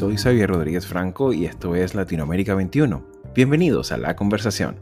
soy 0.00 0.16
Xavier 0.16 0.48
Rodríguez 0.48 0.86
Franco 0.86 1.34
y 1.34 1.44
esto 1.44 1.74
es 1.76 1.94
Latinoamérica 1.94 2.54
21. 2.54 3.04
Bienvenidos 3.34 3.92
a 3.92 3.98
la 3.98 4.16
conversación. 4.16 4.80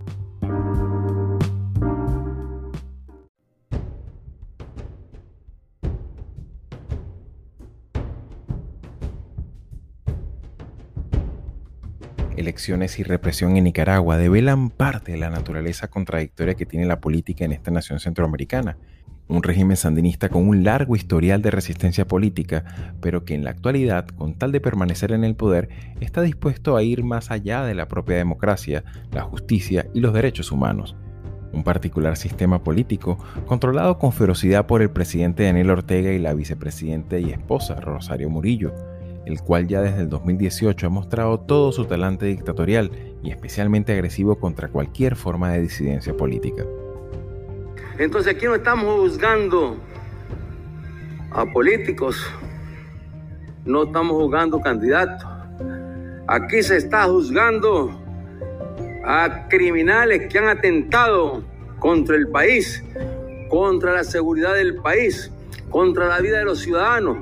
Elecciones 12.37 13.01
y 13.01 13.03
represión 13.03 13.57
en 13.57 13.65
Nicaragua 13.65 14.19
develan 14.19 14.71
parte 14.71 15.11
de 15.11 15.19
la 15.19 15.31
naturaleza 15.31 15.89
contradictoria 15.89 16.55
que 16.55 16.65
tiene 16.65 16.87
la 16.87 17.01
política 17.01 17.45
en 17.45 17.51
esta 17.51 17.73
nación 17.73 17.99
centroamericana 17.99 18.77
un 19.29 19.43
régimen 19.43 19.77
sandinista 19.77 20.31
con 20.31 20.49
un 20.49 20.65
largo 20.65 20.97
historial 20.97 21.43
de 21.43 21.51
resistencia 21.51 22.07
política, 22.07 22.65
pero 23.01 23.25
que 23.25 23.35
en 23.35 23.45
la 23.45 23.51
actualidad, 23.51 24.07
con 24.07 24.35
tal 24.35 24.53
de 24.53 24.61
permanecer 24.61 25.13
en 25.13 25.23
el 25.23 25.37
poder, 25.37 25.69
está 26.01 26.23
dispuesto 26.23 26.77
a 26.77 26.83
ir 26.83 27.05
más 27.05 27.31
allá 27.31 27.65
de 27.65 27.75
la 27.75 27.89
propia 27.89 28.17
democracia, 28.17 28.85
la 29.13 29.23
justicia 29.23 29.87
y 29.95 30.01
los 30.01 30.15
derechos 30.15 30.51
humanos. 30.51 30.97
Un 31.53 31.63
particular 31.63 32.17
sistema 32.17 32.63
político 32.63 33.19
controlado 33.47 33.99
con 33.99 34.13
ferocidad 34.13 34.67
por 34.67 34.83
el 34.83 34.91
presidente 34.91 35.45
Daniel 35.45 35.71
Ortega 35.71 36.13
y 36.13 36.19
la 36.19 36.35
vicepresidenta 36.35 37.19
y 37.19 37.31
esposa 37.31 37.81
Rosario 37.81 38.29
Murillo, 38.29 38.75
el 39.25 39.41
cual 39.41 39.67
ya 39.69 39.83
desde 39.83 40.03
el 40.03 40.09
2018 40.09 40.87
ha 40.87 40.91
mostrado 40.91 41.41
todo 41.41 41.73
su 41.73 41.85
talante 41.85 42.27
dictatorial 42.27 42.91
y 43.23 43.31
especialmente 43.31 43.93
agresivo 43.93 44.39
contra 44.39 44.69
cualquier 44.69 45.17
forma 45.17 45.53
de 45.53 45.61
disidencia 45.61 46.17
política. 46.17 46.65
Entonces 47.99 48.37
aquí 48.37 48.47
no 48.47 48.55
estamos 48.55 49.01
juzgando 49.01 49.77
a 51.33 51.45
políticos, 51.47 52.25
no 53.65 53.83
estamos 53.85 54.13
juzgando 54.13 54.61
candidatos. 54.61 55.29
Aquí 56.29 56.63
se 56.63 56.77
está 56.77 57.05
juzgando 57.05 58.01
a 59.05 59.49
criminales 59.49 60.29
que 60.29 60.39
han 60.39 60.47
atentado 60.47 61.43
contra 61.81 62.15
el 62.15 62.29
país, 62.29 62.85
contra 63.49 63.95
la 63.95 64.05
seguridad 64.05 64.55
del 64.55 64.77
país, 64.77 65.33
contra 65.69 66.07
la 66.07 66.21
vida 66.21 66.39
de 66.39 66.45
los 66.45 66.61
ciudadanos, 66.61 67.19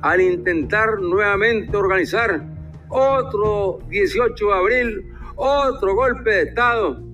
al 0.00 0.20
intentar 0.20 1.00
nuevamente 1.00 1.76
organizar 1.76 2.40
otro 2.88 3.80
18 3.88 4.46
de 4.46 4.54
abril, 4.54 5.12
otro 5.34 5.96
golpe 5.96 6.30
de 6.30 6.42
Estado 6.42 7.09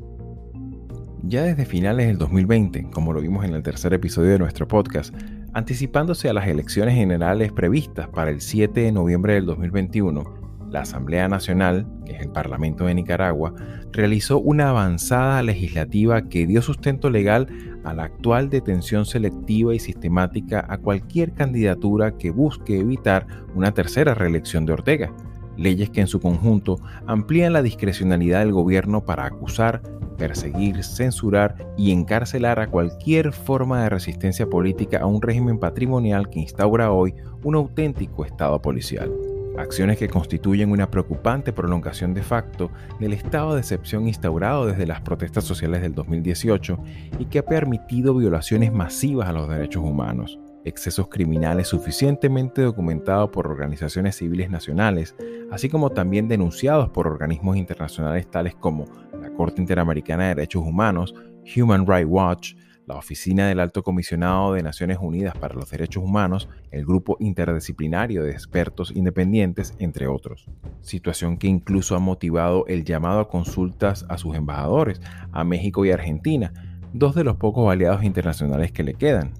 ya 1.28 1.42
desde 1.42 1.64
finales 1.64 2.06
del 2.06 2.18
2020, 2.18 2.90
como 2.92 3.12
lo 3.12 3.20
vimos 3.20 3.44
en 3.44 3.54
el 3.54 3.62
tercer 3.62 3.92
episodio 3.92 4.30
de 4.30 4.38
nuestro 4.38 4.68
podcast, 4.68 5.14
anticipándose 5.52 6.28
a 6.28 6.32
las 6.32 6.46
elecciones 6.46 6.94
generales 6.94 7.52
previstas 7.52 8.08
para 8.08 8.30
el 8.30 8.40
7 8.40 8.80
de 8.80 8.92
noviembre 8.92 9.34
del 9.34 9.46
2021, 9.46 10.46
la 10.70 10.80
Asamblea 10.80 11.28
Nacional, 11.28 11.86
que 12.04 12.12
es 12.12 12.20
el 12.20 12.30
Parlamento 12.30 12.86
de 12.86 12.94
Nicaragua, 12.94 13.54
realizó 13.92 14.38
una 14.38 14.70
avanzada 14.70 15.42
legislativa 15.42 16.28
que 16.28 16.46
dio 16.46 16.62
sustento 16.62 17.10
legal 17.10 17.48
a 17.84 17.94
la 17.94 18.04
actual 18.04 18.50
detención 18.50 19.04
selectiva 19.06 19.74
y 19.74 19.78
sistemática 19.78 20.64
a 20.68 20.78
cualquier 20.78 21.32
candidatura 21.32 22.16
que 22.18 22.30
busque 22.30 22.78
evitar 22.78 23.26
una 23.54 23.72
tercera 23.72 24.14
reelección 24.14 24.66
de 24.66 24.72
Ortega 24.72 25.12
leyes 25.56 25.90
que 25.90 26.00
en 26.00 26.06
su 26.06 26.20
conjunto 26.20 26.78
amplían 27.06 27.52
la 27.52 27.62
discrecionalidad 27.62 28.40
del 28.40 28.52
gobierno 28.52 29.04
para 29.04 29.24
acusar, 29.24 29.82
perseguir, 30.16 30.82
censurar 30.82 31.56
y 31.76 31.92
encarcelar 31.92 32.60
a 32.60 32.68
cualquier 32.68 33.32
forma 33.32 33.82
de 33.82 33.90
resistencia 33.90 34.48
política 34.48 34.98
a 35.00 35.06
un 35.06 35.22
régimen 35.22 35.58
patrimonial 35.58 36.28
que 36.30 36.40
instaura 36.40 36.92
hoy 36.92 37.14
un 37.42 37.54
auténtico 37.54 38.24
Estado 38.24 38.60
policial. 38.60 39.12
Acciones 39.58 39.98
que 39.98 40.08
constituyen 40.08 40.70
una 40.70 40.90
preocupante 40.90 41.52
prolongación 41.52 42.12
de 42.12 42.22
facto 42.22 42.70
del 43.00 43.14
estado 43.14 43.54
de 43.54 43.60
excepción 43.60 44.06
instaurado 44.06 44.66
desde 44.66 44.86
las 44.86 45.00
protestas 45.00 45.44
sociales 45.44 45.80
del 45.80 45.94
2018 45.94 46.78
y 47.18 47.24
que 47.24 47.38
ha 47.38 47.44
permitido 47.44 48.14
violaciones 48.14 48.70
masivas 48.70 49.28
a 49.28 49.32
los 49.32 49.48
derechos 49.48 49.82
humanos 49.82 50.38
excesos 50.66 51.08
criminales 51.08 51.68
suficientemente 51.68 52.60
documentados 52.60 53.30
por 53.30 53.46
organizaciones 53.46 54.16
civiles 54.16 54.50
nacionales, 54.50 55.14
así 55.50 55.68
como 55.68 55.90
también 55.90 56.28
denunciados 56.28 56.90
por 56.90 57.06
organismos 57.06 57.56
internacionales 57.56 58.28
tales 58.28 58.54
como 58.56 58.84
la 59.20 59.30
Corte 59.30 59.60
Interamericana 59.60 60.24
de 60.24 60.34
Derechos 60.34 60.64
Humanos, 60.64 61.14
Human 61.56 61.86
Rights 61.86 62.08
Watch, 62.10 62.54
la 62.86 62.96
Oficina 62.96 63.48
del 63.48 63.60
Alto 63.60 63.82
Comisionado 63.82 64.54
de 64.54 64.62
Naciones 64.62 64.98
Unidas 65.00 65.36
para 65.36 65.54
los 65.54 65.70
Derechos 65.70 66.02
Humanos, 66.02 66.48
el 66.70 66.84
Grupo 66.84 67.16
Interdisciplinario 67.20 68.22
de 68.22 68.32
Expertos 68.32 68.92
Independientes, 68.94 69.74
entre 69.78 70.06
otros. 70.06 70.48
Situación 70.82 71.36
que 71.36 71.48
incluso 71.48 71.96
ha 71.96 72.00
motivado 72.00 72.64
el 72.66 72.84
llamado 72.84 73.20
a 73.20 73.28
consultas 73.28 74.04
a 74.08 74.18
sus 74.18 74.36
embajadores, 74.36 75.00
a 75.32 75.44
México 75.44 75.84
y 75.84 75.90
Argentina, 75.90 76.52
dos 76.92 77.14
de 77.14 77.24
los 77.24 77.36
pocos 77.36 77.70
aliados 77.70 78.04
internacionales 78.04 78.70
que 78.70 78.84
le 78.84 78.94
quedan, 78.94 79.32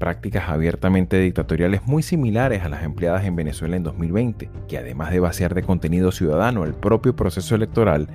prácticas 0.00 0.48
abiertamente 0.48 1.20
dictatoriales 1.20 1.86
muy 1.86 2.02
similares 2.02 2.62
a 2.64 2.68
las 2.68 2.82
empleadas 2.82 3.24
en 3.26 3.36
Venezuela 3.36 3.76
en 3.76 3.84
2020, 3.84 4.50
que 4.66 4.78
además 4.78 5.12
de 5.12 5.20
vaciar 5.20 5.54
de 5.54 5.62
contenido 5.62 6.10
ciudadano 6.10 6.64
el 6.64 6.74
propio 6.74 7.14
proceso 7.14 7.54
electoral, 7.54 8.08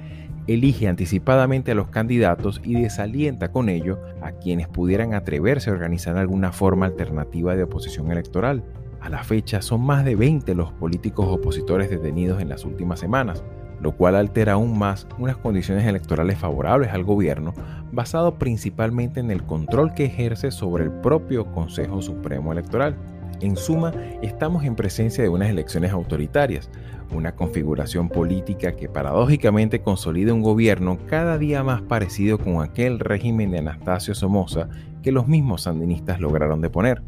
elige 0.48 0.88
anticipadamente 0.88 1.72
a 1.72 1.76
los 1.76 1.88
candidatos 1.90 2.60
y 2.64 2.82
desalienta 2.82 3.52
con 3.52 3.70
ello 3.70 4.00
a 4.22 4.32
quienes 4.32 4.68
pudieran 4.68 5.14
atreverse 5.14 5.70
a 5.70 5.74
organizar 5.74 6.18
alguna 6.18 6.52
forma 6.52 6.88
alternativa 6.88 7.56
de 7.56 7.64
oposición 7.64 8.12
electoral. 8.12 8.64
A 9.00 9.10
la 9.10 9.24
fecha 9.24 9.62
son 9.62 9.82
más 9.82 10.04
de 10.04 10.16
20 10.16 10.56
los 10.56 10.74
políticos 10.74 11.28
opositores 11.30 11.92
detenidos 11.92 12.42
en 12.42 12.50
las 12.50 12.66
últimas 12.66 13.00
semanas, 13.00 13.44
lo 13.82 13.92
cual 13.94 14.16
altera 14.16 14.54
aún 14.54 14.78
más 14.78 15.08
unas 15.18 15.38
condiciones 15.38 15.86
electorales 15.86 16.38
favorables 16.38 16.92
al 16.92 17.04
gobierno, 17.04 17.54
basado 17.92 18.38
principalmente 18.38 19.20
en 19.20 19.32
el 19.32 19.44
control 19.44 19.94
que 19.94 20.06
ejerce 20.06 20.52
sobre 20.52 20.86
el 20.86 20.92
propio 20.92 21.52
Consejo 21.52 22.02
Supremo 22.02 22.52
Electoral. 22.52 22.96
En 23.42 23.58
suma, 23.58 23.92
estamos 24.22 24.64
en 24.64 24.76
presencia 24.76 25.24
de 25.24 25.30
unas 25.30 25.50
elecciones 25.50 25.92
autoritarias, 25.92 26.70
una 27.12 27.36
configuración 27.36 28.10
política 28.10 28.76
que 28.76 28.90
paradójicamente 28.90 29.82
consolida 29.82 30.34
un 30.34 30.42
gobierno 30.42 30.98
cada 31.08 31.38
día 31.38 31.64
más 31.64 31.82
parecido 31.82 32.38
con 32.38 32.62
aquel 32.62 33.00
régimen 33.00 33.52
de 33.52 33.60
Anastasio 33.60 34.16
Somoza 34.16 34.70
que 35.04 35.12
los 35.12 35.28
mismos 35.28 35.64
sandinistas 35.64 36.20
lograron 36.20 36.62
deponer. 36.62 37.04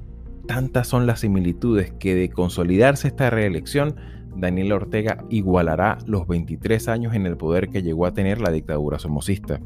Tantas 0.47 0.87
son 0.87 1.07
las 1.07 1.21
similitudes 1.21 1.91
que 1.99 2.15
de 2.15 2.29
consolidarse 2.29 3.07
esta 3.07 3.29
reelección 3.29 3.95
Daniel 4.37 4.71
Ortega 4.73 5.25
igualará 5.29 5.97
los 6.05 6.27
23 6.27 6.87
años 6.87 7.15
en 7.15 7.25
el 7.25 7.37
poder 7.37 7.69
que 7.69 7.81
llegó 7.81 8.05
a 8.05 8.13
tener 8.13 8.39
la 8.39 8.51
dictadura 8.51 8.99
somocista. 8.99 9.59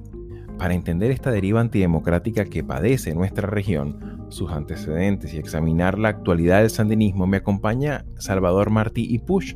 Para 0.58 0.74
entender 0.74 1.12
esta 1.12 1.32
deriva 1.32 1.60
antidemocrática 1.60 2.46
que 2.46 2.64
padece 2.64 3.14
nuestra 3.16 3.48
región, 3.48 4.26
sus 4.30 4.52
antecedentes 4.52 5.34
y 5.34 5.38
examinar 5.38 6.00
la 6.00 6.10
actualidad 6.10 6.60
del 6.60 6.70
sandinismo, 6.70 7.28
me 7.28 7.38
acompaña 7.38 8.06
Salvador 8.18 8.70
Martí 8.70 9.06
y 9.10 9.20
Push, 9.20 9.56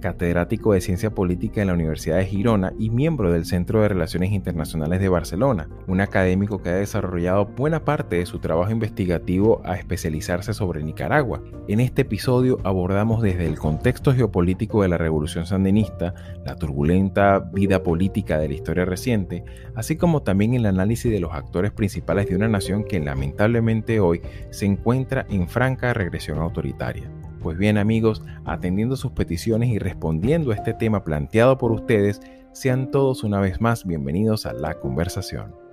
catedrático 0.00 0.72
de 0.72 0.80
Ciencia 0.80 1.10
Política 1.10 1.60
en 1.60 1.68
la 1.68 1.74
Universidad 1.74 2.16
de 2.16 2.26
Girona 2.26 2.72
y 2.78 2.90
miembro 2.90 3.32
del 3.32 3.44
Centro 3.44 3.82
de 3.82 3.88
Relaciones 3.88 4.32
Internacionales 4.32 5.00
de 5.00 5.08
Barcelona, 5.08 5.68
un 5.86 6.00
académico 6.00 6.62
que 6.62 6.70
ha 6.70 6.74
desarrollado 6.74 7.46
buena 7.46 7.84
parte 7.84 8.16
de 8.16 8.26
su 8.26 8.38
trabajo 8.38 8.70
investigativo 8.70 9.60
a 9.64 9.76
especializarse 9.76 10.54
sobre 10.54 10.82
Nicaragua. 10.82 11.42
En 11.68 11.80
este 11.80 12.02
episodio 12.02 12.58
abordamos 12.64 13.22
desde 13.22 13.46
el 13.46 13.58
contexto 13.58 14.14
geopolítico 14.14 14.82
de 14.82 14.88
la 14.88 14.98
Revolución 14.98 15.46
Sandinista, 15.46 16.14
la 16.44 16.56
turbulenta 16.56 17.38
vida 17.38 17.82
política 17.82 18.38
de 18.38 18.48
la 18.48 18.54
historia 18.54 18.84
reciente, 18.84 19.44
así 19.74 19.96
como 19.96 20.22
también 20.22 20.54
el 20.54 20.66
análisis 20.66 21.10
de 21.10 21.20
los 21.20 21.32
actores 21.32 21.72
principales 21.72 22.28
de 22.28 22.36
una 22.36 22.48
nación 22.48 22.84
que 22.84 23.00
lamentablemente 23.00 24.00
hoy 24.00 24.22
se 24.50 24.66
encuentra 24.66 25.26
en 25.28 25.48
franca 25.48 25.92
regresión 25.94 26.38
autoritaria. 26.38 27.10
Pues 27.40 27.56
bien 27.56 27.78
amigos, 27.78 28.22
atendiendo 28.44 28.96
sus 28.96 29.12
peticiones 29.12 29.68
y 29.68 29.78
respondiendo 29.78 30.50
a 30.50 30.54
este 30.54 30.74
tema 30.74 31.04
planteado 31.04 31.56
por 31.56 31.70
ustedes, 31.72 32.20
sean 32.52 32.90
todos 32.90 33.22
una 33.22 33.40
vez 33.40 33.60
más 33.60 33.86
bienvenidos 33.86 34.44
a 34.46 34.52
la 34.52 34.74
conversación. 34.74 35.67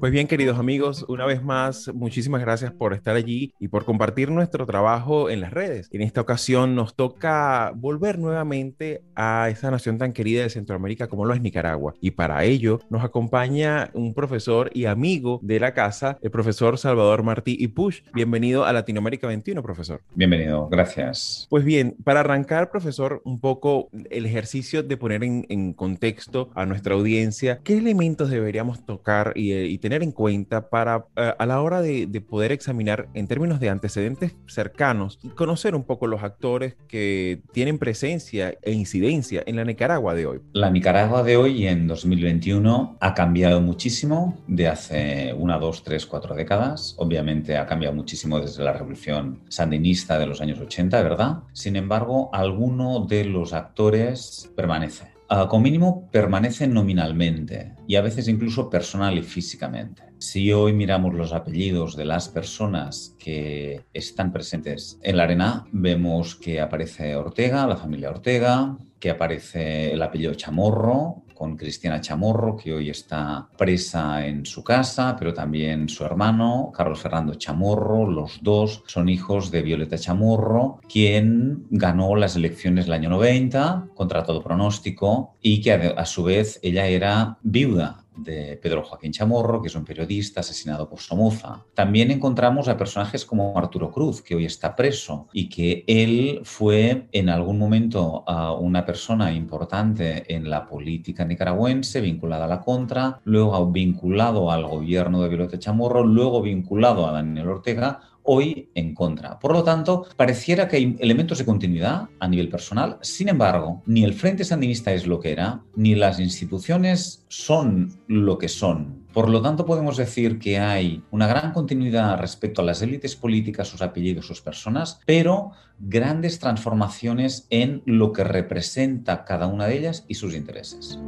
Pues 0.00 0.12
bien, 0.12 0.28
queridos 0.28 0.60
amigos, 0.60 1.04
una 1.08 1.26
vez 1.26 1.42
más, 1.42 1.90
muchísimas 1.92 2.40
gracias 2.40 2.70
por 2.70 2.94
estar 2.94 3.16
allí 3.16 3.52
y 3.58 3.66
por 3.66 3.84
compartir 3.84 4.30
nuestro 4.30 4.64
trabajo 4.64 5.28
en 5.28 5.40
las 5.40 5.52
redes. 5.52 5.88
En 5.90 6.02
esta 6.02 6.20
ocasión 6.20 6.76
nos 6.76 6.94
toca 6.94 7.72
volver 7.74 8.16
nuevamente 8.16 9.02
a 9.16 9.48
esa 9.50 9.72
nación 9.72 9.98
tan 9.98 10.12
querida 10.12 10.44
de 10.44 10.50
Centroamérica 10.50 11.08
como 11.08 11.24
lo 11.24 11.34
es 11.34 11.40
Nicaragua. 11.40 11.94
Y 12.00 12.12
para 12.12 12.44
ello 12.44 12.78
nos 12.90 13.02
acompaña 13.02 13.90
un 13.92 14.14
profesor 14.14 14.70
y 14.72 14.84
amigo 14.84 15.40
de 15.42 15.58
la 15.58 15.74
casa, 15.74 16.16
el 16.22 16.30
profesor 16.30 16.78
Salvador 16.78 17.24
Martí 17.24 17.56
y 17.58 17.66
Push. 17.66 18.02
Bienvenido 18.14 18.66
a 18.66 18.72
Latinoamérica 18.72 19.26
21, 19.26 19.60
profesor. 19.64 20.00
Bienvenido, 20.14 20.68
gracias. 20.68 21.48
Pues 21.50 21.64
bien, 21.64 21.96
para 22.04 22.20
arrancar, 22.20 22.70
profesor, 22.70 23.20
un 23.24 23.40
poco 23.40 23.88
el 24.10 24.26
ejercicio 24.26 24.84
de 24.84 24.96
poner 24.96 25.24
en, 25.24 25.72
contexto 25.72 26.50
a 26.54 26.66
nuestra 26.66 26.94
audiencia, 26.94 27.58
¿qué 27.64 27.78
elementos 27.78 28.30
deberíamos 28.30 28.86
tocar 28.86 29.32
y, 29.34 29.52
y 29.54 29.78
tener 29.78 29.87
en 29.92 30.12
cuenta 30.12 30.68
para 30.68 31.06
eh, 31.16 31.32
a 31.38 31.46
la 31.46 31.60
hora 31.62 31.80
de, 31.80 32.08
poder 32.28 32.52
examinar 32.52 33.08
en 33.14 33.26
términos 33.26 33.60
de 33.60 33.70
antecedentes 33.70 34.34
cercanos 34.46 35.18
y 35.22 35.28
conocer 35.28 35.74
un 35.74 35.84
poco 35.84 36.06
los 36.06 36.22
actores 36.22 36.74
que 36.88 37.40
tienen 37.52 37.78
presencia 37.78 38.58
e 38.62 38.72
incidencia 38.72 39.42
en 39.46 39.56
la 39.56 39.64
Nicaragua 39.64 40.14
de 40.14 40.26
hoy? 40.26 40.40
La 40.52 40.70
Nicaragua 40.70 41.22
de 41.22 41.36
hoy 41.36 41.66
en 41.66 41.86
2021 41.86 42.96
ha 43.00 43.14
cambiado 43.14 43.60
muchísimo 43.60 44.36
de 44.46 44.68
hace 44.68 45.34
una, 45.36 45.58
dos, 45.58 45.84
tres, 45.84 46.06
cuatro 46.06 46.34
décadas. 46.34 46.94
Obviamente 46.98 47.56
ha 47.56 47.66
cambiado 47.66 47.94
muchísimo 47.94 48.40
desde 48.40 48.64
la 48.64 48.72
revolución 48.72 49.40
sandinista 49.48 50.18
de 50.18 50.26
los 50.26 50.40
años 50.40 50.58
80, 50.58 51.02
¿verdad? 51.02 51.38
Sin 51.52 51.76
embargo, 51.76 52.30
alguno 52.32 53.06
de 53.06 53.24
los 53.24 53.52
actores 53.52 54.50
permanece. 54.56 55.17
Uh, 55.30 55.46
como 55.46 55.64
mínimo 55.64 56.08
permanecen 56.10 56.72
nominalmente 56.72 57.74
y 57.86 57.96
a 57.96 58.00
veces 58.00 58.28
incluso 58.28 58.70
personal 58.70 59.18
y 59.18 59.22
físicamente. 59.22 60.04
Si 60.16 60.50
hoy 60.54 60.72
miramos 60.72 61.14
los 61.14 61.34
apellidos 61.34 61.96
de 61.96 62.06
las 62.06 62.30
personas 62.30 63.14
que 63.18 63.84
están 63.92 64.32
presentes 64.32 64.98
en 65.02 65.18
la 65.18 65.24
arena, 65.24 65.66
vemos 65.70 66.34
que 66.34 66.62
aparece 66.62 67.14
Ortega, 67.14 67.66
la 67.66 67.76
familia 67.76 68.08
Ortega, 68.08 68.78
que 68.98 69.10
aparece 69.10 69.92
el 69.92 70.00
apellido 70.00 70.32
Chamorro, 70.32 71.22
con 71.38 71.56
Cristiana 71.56 72.00
Chamorro, 72.00 72.56
que 72.56 72.74
hoy 72.74 72.90
está 72.90 73.48
presa 73.56 74.26
en 74.26 74.44
su 74.44 74.64
casa, 74.64 75.14
pero 75.16 75.32
también 75.32 75.88
su 75.88 76.04
hermano, 76.04 76.72
Carlos 76.74 77.00
Fernando 77.00 77.34
Chamorro. 77.34 78.10
Los 78.10 78.42
dos 78.42 78.82
son 78.88 79.08
hijos 79.08 79.52
de 79.52 79.62
Violeta 79.62 79.96
Chamorro, 79.96 80.80
quien 80.88 81.66
ganó 81.70 82.16
las 82.16 82.34
elecciones 82.34 82.86
del 82.86 82.94
año 82.94 83.10
90 83.10 83.90
contra 83.94 84.24
todo 84.24 84.42
pronóstico 84.42 85.36
y 85.40 85.60
que 85.60 85.72
a, 85.72 86.04
su 86.04 86.24
vez 86.24 86.58
ella 86.62 86.86
era 86.88 87.38
viuda 87.42 88.04
de 88.18 88.58
Pedro 88.60 88.82
Joaquín 88.82 89.12
Chamorro, 89.12 89.62
que 89.62 89.68
es 89.68 89.74
un 89.74 89.84
periodista 89.84 90.40
asesinado 90.40 90.88
por 90.88 91.00
Somoza. 91.00 91.64
También 91.74 92.10
encontramos 92.10 92.68
a 92.68 92.76
personajes 92.76 93.24
como 93.24 93.56
Arturo 93.56 93.90
Cruz, 93.90 94.22
que 94.22 94.34
hoy 94.34 94.44
está 94.44 94.76
preso 94.76 95.28
y 95.32 95.48
que 95.48 95.84
él 95.86 96.40
fue 96.44 97.08
en 97.12 97.28
algún 97.28 97.58
momento 97.58 98.24
una 98.60 98.84
persona 98.84 99.32
importante 99.32 100.34
en 100.34 100.50
la 100.50 100.66
política 100.66 101.24
nicaragüense, 101.24 102.00
vinculada 102.00 102.44
a 102.44 102.48
la 102.48 102.60
contra, 102.60 103.20
luego 103.24 103.70
vinculado 103.70 104.50
al 104.50 104.66
gobierno 104.66 105.22
de 105.22 105.28
Violeta 105.28 105.58
Chamorro, 105.58 106.04
luego 106.04 106.42
vinculado 106.42 107.06
a 107.06 107.12
Daniel 107.12 107.48
Ortega, 107.48 108.00
hoy 108.30 108.68
en 108.74 108.94
contra. 108.94 109.38
Por 109.38 109.52
lo 109.52 109.64
tanto, 109.64 110.06
pareciera 110.16 110.68
que 110.68 110.76
hay 110.76 110.96
elementos 111.00 111.38
de 111.38 111.46
continuidad 111.46 112.10
a 112.20 112.28
nivel 112.28 112.50
personal. 112.50 112.98
Sin 113.00 113.30
embargo, 113.30 113.82
ni 113.86 114.04
el 114.04 114.12
Frente 114.12 114.44
Sandinista 114.44 114.92
es 114.92 115.06
lo 115.06 115.18
que 115.18 115.32
era, 115.32 115.62
ni 115.74 115.94
las 115.94 116.20
instituciones 116.20 117.24
son 117.28 117.90
lo 118.06 118.36
que 118.36 118.48
son. 118.48 119.06
Por 119.14 119.30
lo 119.30 119.40
tanto, 119.40 119.64
podemos 119.64 119.96
decir 119.96 120.38
que 120.38 120.58
hay 120.58 121.02
una 121.10 121.26
gran 121.26 121.52
continuidad 121.52 122.18
respecto 122.18 122.60
a 122.60 122.66
las 122.66 122.82
élites 122.82 123.16
políticas, 123.16 123.68
sus 123.68 123.80
apellidos, 123.80 124.26
sus 124.26 124.42
personas, 124.42 125.00
pero 125.06 125.52
grandes 125.78 126.38
transformaciones 126.38 127.46
en 127.48 127.82
lo 127.86 128.12
que 128.12 128.24
representa 128.24 129.24
cada 129.24 129.46
una 129.46 129.66
de 129.66 129.78
ellas 129.78 130.04
y 130.06 130.16
sus 130.16 130.34
intereses. 130.34 130.98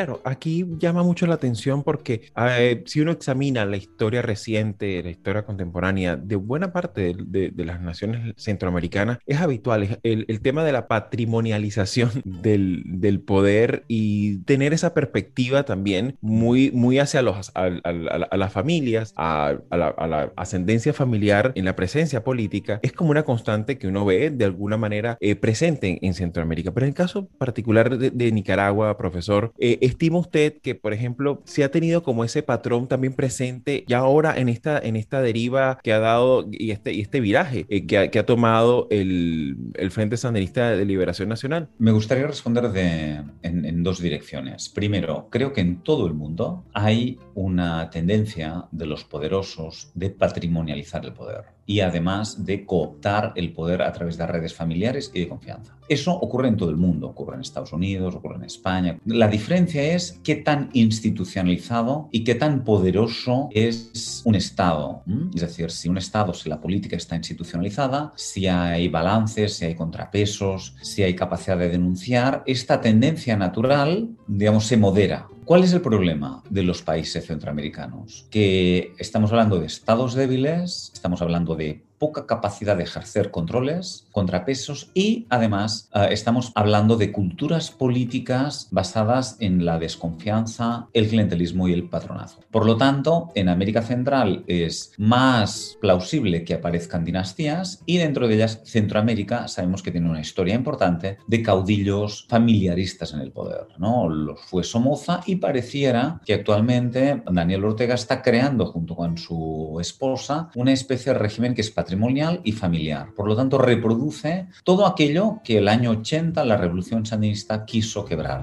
Claro, 0.00 0.22
aquí 0.24 0.64
llama 0.78 1.02
mucho 1.02 1.26
la 1.26 1.34
atención 1.34 1.82
porque 1.82 2.22
eh, 2.34 2.82
si 2.86 3.02
uno 3.02 3.12
examina 3.12 3.66
la 3.66 3.76
historia 3.76 4.22
reciente, 4.22 5.02
la 5.02 5.10
historia 5.10 5.42
contemporánea 5.42 6.16
de 6.16 6.36
buena 6.36 6.72
parte 6.72 7.14
de, 7.14 7.52
las 7.54 7.82
naciones 7.82 8.32
centroamericanas, 8.38 9.18
es 9.26 9.42
habitual 9.42 10.00
el, 10.02 10.40
tema 10.40 10.64
de 10.64 10.72
la 10.72 10.88
patrimonialización 10.88 12.12
del, 12.24 13.20
poder 13.26 13.84
y 13.88 14.38
tener 14.44 14.72
esa 14.72 14.94
perspectiva 14.94 15.64
también 15.64 16.16
muy, 16.22 16.70
muy 16.70 16.98
hacia 16.98 17.20
los, 17.20 17.52
a, 17.54 17.68
las 17.68 18.52
familias, 18.54 19.12
a, 19.18 19.58
la, 19.70 20.32
ascendencia 20.34 20.94
familiar 20.94 21.52
en 21.56 21.66
la 21.66 21.76
presencia 21.76 22.24
política, 22.24 22.80
es 22.82 22.92
como 22.92 23.10
una 23.10 23.24
constante 23.24 23.76
que 23.76 23.86
uno 23.86 24.06
ve 24.06 24.30
de 24.30 24.46
alguna 24.46 24.78
manera 24.78 25.18
eh, 25.20 25.36
presente 25.36 25.98
en, 26.00 26.14
Centroamérica. 26.14 26.72
Pero 26.72 26.86
en 26.86 26.88
el 26.88 26.94
caso 26.94 27.28
particular 27.36 27.98
de, 27.98 28.32
Nicaragua, 28.32 28.96
profesor, 28.96 29.52
eh, 29.58 29.89
estima 29.90 30.18
usted 30.18 30.58
que, 30.62 30.74
por 30.74 30.92
ejemplo, 30.92 31.42
se 31.44 31.64
ha 31.64 31.70
tenido 31.70 32.02
como 32.02 32.24
ese 32.24 32.42
patrón 32.42 32.88
también 32.88 33.12
presente 33.12 33.84
ya 33.86 33.98
ahora 33.98 34.38
en 34.38 34.48
esta, 34.48 34.78
en 34.78 34.96
esta 34.96 35.20
deriva 35.20 35.78
que 35.82 35.92
ha 35.92 35.98
dado 35.98 36.48
y 36.50 36.70
este, 36.70 36.92
y 36.92 37.00
este 37.00 37.20
viraje 37.20 37.66
eh, 37.68 37.86
que, 37.86 38.18
ha, 38.18 38.26
tomado 38.26 38.86
el, 38.90 39.56
el, 39.74 39.90
Frente 39.90 40.16
Sandinista 40.16 40.70
de 40.70 40.84
Liberación 40.84 41.28
Nacional? 41.28 41.68
Me 41.78 41.92
gustaría 41.92 42.26
responder 42.26 42.70
de, 42.70 43.22
en, 43.42 43.64
en 43.64 43.82
dos 43.82 44.00
direcciones. 44.00 44.68
Primero, 44.68 45.28
creo 45.30 45.52
que 45.52 45.60
en 45.60 45.82
todo 45.82 46.06
el 46.06 46.14
mundo 46.14 46.64
hay 46.72 47.18
una 47.34 47.90
tendencia 47.90 48.66
de 48.70 48.86
los 48.86 49.04
poderosos 49.04 49.90
de 49.94 50.10
patrimonializar 50.10 51.04
el 51.04 51.12
poder 51.12 51.59
y 51.70 51.82
además 51.82 52.44
de 52.44 52.66
cooptar 52.66 53.32
el 53.36 53.52
poder 53.52 53.82
a 53.82 53.92
través 53.92 54.16
de 54.18 54.26
redes 54.26 54.52
familiares 54.52 55.12
y 55.14 55.20
de 55.20 55.28
confianza. 55.28 55.76
Eso 55.88 56.12
ocurre 56.12 56.48
en 56.48 56.56
todo 56.56 56.70
el 56.70 56.76
mundo, 56.76 57.06
ocurre 57.06 57.36
en 57.36 57.42
Estados 57.42 57.72
Unidos, 57.72 58.12
ocurre 58.16 58.38
en 58.38 58.44
España. 58.44 58.98
La 59.04 59.28
diferencia 59.28 59.80
es 59.80 60.18
qué 60.24 60.34
tan 60.34 60.70
institucionalizado 60.72 62.08
y 62.10 62.24
qué 62.24 62.34
tan 62.34 62.64
poderoso 62.64 63.50
es 63.52 64.20
un 64.24 64.34
Estado. 64.34 65.04
Es 65.32 65.42
decir, 65.42 65.70
si 65.70 65.88
un 65.88 65.98
Estado, 65.98 66.34
si 66.34 66.48
la 66.48 66.60
política 66.60 66.96
está 66.96 67.14
institucionalizada, 67.14 68.12
si 68.16 68.48
hay 68.48 68.88
balances, 68.88 69.54
si 69.54 69.66
hay 69.66 69.76
contrapesos, 69.76 70.74
si 70.82 71.04
hay 71.04 71.14
capacidad 71.14 71.56
de 71.56 71.68
denunciar, 71.68 72.42
esta 72.46 72.80
tendencia 72.80 73.36
natural, 73.36 74.10
digamos, 74.26 74.66
se 74.66 74.76
modera. 74.76 75.28
¿Cuál 75.50 75.64
es 75.64 75.72
el 75.72 75.80
problema 75.80 76.44
de 76.48 76.62
los 76.62 76.80
países 76.80 77.26
centroamericanos? 77.26 78.28
Que 78.30 78.94
estamos 78.98 79.32
hablando 79.32 79.58
de 79.58 79.66
estados 79.66 80.14
débiles, 80.14 80.92
estamos 80.94 81.22
hablando 81.22 81.56
de 81.56 81.82
poca 82.00 82.26
capacidad 82.26 82.78
de 82.78 82.84
ejercer 82.84 83.30
controles, 83.30 84.06
contrapesos 84.10 84.90
y 84.94 85.26
además 85.28 85.90
eh, 85.94 86.08
estamos 86.10 86.50
hablando 86.54 86.96
de 86.96 87.12
culturas 87.12 87.70
políticas 87.70 88.68
basadas 88.70 89.36
en 89.38 89.66
la 89.66 89.78
desconfianza, 89.78 90.88
el 90.94 91.08
clientelismo 91.08 91.68
y 91.68 91.74
el 91.74 91.90
patronazo. 91.90 92.40
Por 92.50 92.64
lo 92.64 92.78
tanto, 92.78 93.28
en 93.34 93.50
América 93.50 93.82
Central 93.82 94.44
es 94.46 94.94
más 94.96 95.76
plausible 95.82 96.42
que 96.42 96.54
aparezcan 96.54 97.04
dinastías 97.04 97.82
y 97.84 97.98
dentro 97.98 98.26
de 98.26 98.34
ellas 98.36 98.62
Centroamérica 98.64 99.46
sabemos 99.46 99.82
que 99.82 99.92
tiene 99.92 100.08
una 100.08 100.22
historia 100.22 100.54
importante 100.54 101.18
de 101.26 101.42
caudillos 101.42 102.26
familiaristas 102.30 103.12
en 103.12 103.20
el 103.20 103.30
poder. 103.30 103.66
¿no? 103.76 104.08
Los 104.08 104.40
fue 104.40 104.64
Somoza 104.64 105.20
y 105.26 105.36
pareciera 105.36 106.22
que 106.24 106.32
actualmente 106.32 107.22
Daniel 107.30 107.66
Ortega 107.66 107.94
está 107.94 108.22
creando 108.22 108.64
junto 108.64 108.96
con 108.96 109.18
su 109.18 109.76
esposa 109.82 110.48
una 110.54 110.72
especie 110.72 111.12
de 111.12 111.18
régimen 111.18 111.54
que 111.54 111.60
es 111.60 111.70
patriarcal 111.70 111.89
patrimonial 111.90 112.40
y 112.44 112.52
familiar. 112.52 113.12
Por 113.16 113.26
lo 113.26 113.34
tanto, 113.34 113.58
reproduce 113.58 114.46
todo 114.62 114.86
aquello 114.86 115.40
que 115.42 115.58
el 115.58 115.66
año 115.66 115.90
80 115.90 116.44
la 116.44 116.56
revolución 116.56 117.04
sandinista 117.04 117.64
quiso 117.64 118.04
quebrar 118.04 118.42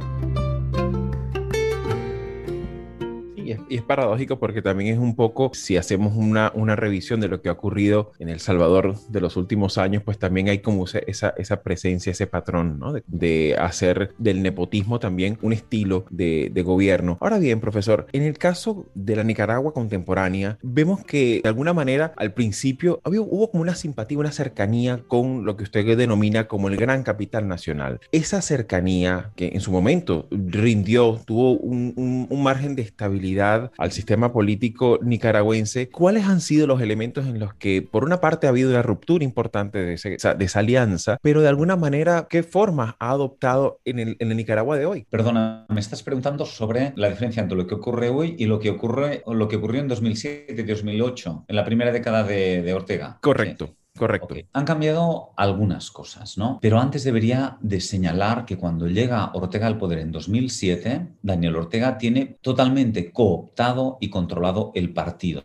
y 3.70 3.76
es, 3.76 3.82
paradójico 3.82 4.40
porque 4.40 4.62
también 4.62 4.94
es 4.94 5.00
un 5.00 5.16
poco, 5.16 5.52
si 5.54 5.78
hacemos 5.78 6.14
una, 6.16 6.52
una 6.54 6.76
revisión 6.76 7.20
de 7.20 7.28
lo 7.28 7.42
que 7.42 7.50
ha 7.50 7.54
ocurrido 7.54 8.12
en 8.20 8.30
El 8.30 8.40
Salvador 8.40 8.96
de 9.10 9.22
los 9.22 9.38
últimos 9.38 9.78
años, 9.78 10.04
pues 10.04 10.20
también 10.20 10.50
hay 10.50 10.60
como 10.60 10.86
esa, 10.86 11.30
esa 11.38 11.64
presencia, 11.64 12.12
ese 12.12 12.28
patrón, 12.28 12.80
¿no? 12.80 12.94
De, 12.94 13.56
hacer 13.58 14.14
del 14.18 14.42
nepotismo 14.42 15.00
también 15.00 15.38
un 15.42 15.54
estilo 15.54 16.06
de, 16.10 16.50
de, 16.54 16.62
gobierno. 16.64 17.18
Ahora 17.22 17.40
bien, 17.40 17.60
profesor, 17.60 18.08
en 18.12 18.24
el 18.24 18.38
caso 18.38 18.86
de 18.94 19.16
la 19.16 19.24
Nicaragua 19.24 19.74
contemporánea, 19.74 20.58
vemos 20.62 21.04
que 21.04 21.42
de 21.44 21.50
alguna 21.50 21.74
manera 21.74 22.14
al 22.18 22.34
principio 22.34 23.02
había, 23.04 23.22
hubo 23.22 23.52
como 23.52 23.62
una 23.62 23.76
simpatía, 23.76 24.18
una 24.18 24.32
cercanía 24.32 25.02
con 25.08 25.46
lo 25.46 25.56
que 25.56 25.64
usted 25.64 25.98
denomina 25.98 26.48
como 26.48 26.68
el 26.68 26.78
gran 26.78 27.04
capital 27.04 27.48
nacional. 27.48 28.00
Esa 28.12 28.42
cercanía 28.42 29.32
que 29.36 29.50
en 29.54 29.62
su 29.62 29.72
momento 29.72 30.28
rindió, 30.32 31.22
tuvo 31.26 31.58
un, 31.58 31.94
un, 31.96 32.28
un 32.30 32.44
margen 32.44 32.76
de 32.76 32.82
estabilidad 32.82 33.57
actualidad, 33.58 33.72
al 33.78 33.92
sistema 33.92 34.32
político 34.32 35.00
nicaragüense, 35.02 35.90
¿cuáles 35.90 36.26
han 36.26 36.42
sido 36.42 36.68
los 36.68 36.82
elementos 36.82 37.26
en 37.26 37.40
los 37.40 37.54
que, 37.54 37.82
por 37.82 38.04
una 38.04 38.20
parte, 38.20 38.48
ha 38.48 38.50
habido 38.50 38.70
una 38.70 38.82
ruptura 38.82 39.24
importante 39.24 39.80
de, 39.80 39.94
esa 39.94 40.60
alianza, 40.60 41.18
pero 41.22 41.42
de 41.42 41.48
alguna 41.48 41.76
manera, 41.76 42.28
¿qué 42.30 42.44
formas 42.44 42.96
ha 43.00 43.12
adoptado 43.12 43.80
en 43.86 44.00
el, 44.00 44.16
en 44.20 44.32
el 44.32 44.38
Nicaragua 44.38 44.78
de 44.78 44.86
hoy? 44.86 45.06
Perdona, 45.10 45.66
me 45.70 45.80
estás 45.80 46.04
preguntando 46.04 46.46
sobre 46.46 46.94
la 46.96 47.10
diferencia 47.10 47.42
entre 47.42 47.58
lo 47.58 47.68
que 47.68 47.76
ocurre 47.76 48.10
hoy 48.10 48.36
y 48.38 48.46
lo 48.46 48.60
que, 48.60 48.70
ocurre, 48.70 49.24
lo 49.26 49.48
que 49.48 49.58
ocurrió 49.58 49.82
en 49.82 49.88
2007 49.88 50.56
y 50.58 50.64
2008, 50.64 51.46
en 51.48 51.56
la 51.56 51.66
primera 51.66 51.92
década 51.92 52.24
de, 52.24 52.74
Ortega. 52.74 53.18
Correcto. 53.22 53.74
Correcto. 53.98 54.36
Han 54.54 54.66
cambiado 54.66 55.32
algunas 55.36 55.92
cosas, 55.92 56.38
¿no? 56.38 56.60
Pero 56.62 56.80
antes 56.80 57.04
debería 57.04 57.58
de 57.62 57.82
señalar 57.82 58.46
que 58.46 58.58
cuando 58.58 58.88
llega 58.88 59.32
Ortega 59.34 59.68
al 59.68 59.78
poder 59.78 60.00
en 60.00 60.12
2007, 60.12 61.08
Daniel 61.22 61.56
Ortega 61.56 61.98
tiene 61.98 62.38
totalmente 62.42 63.12
cooptado 63.12 63.98
y 64.00 64.10
controlado 64.10 64.72
el 64.76 64.94
partido 64.94 65.44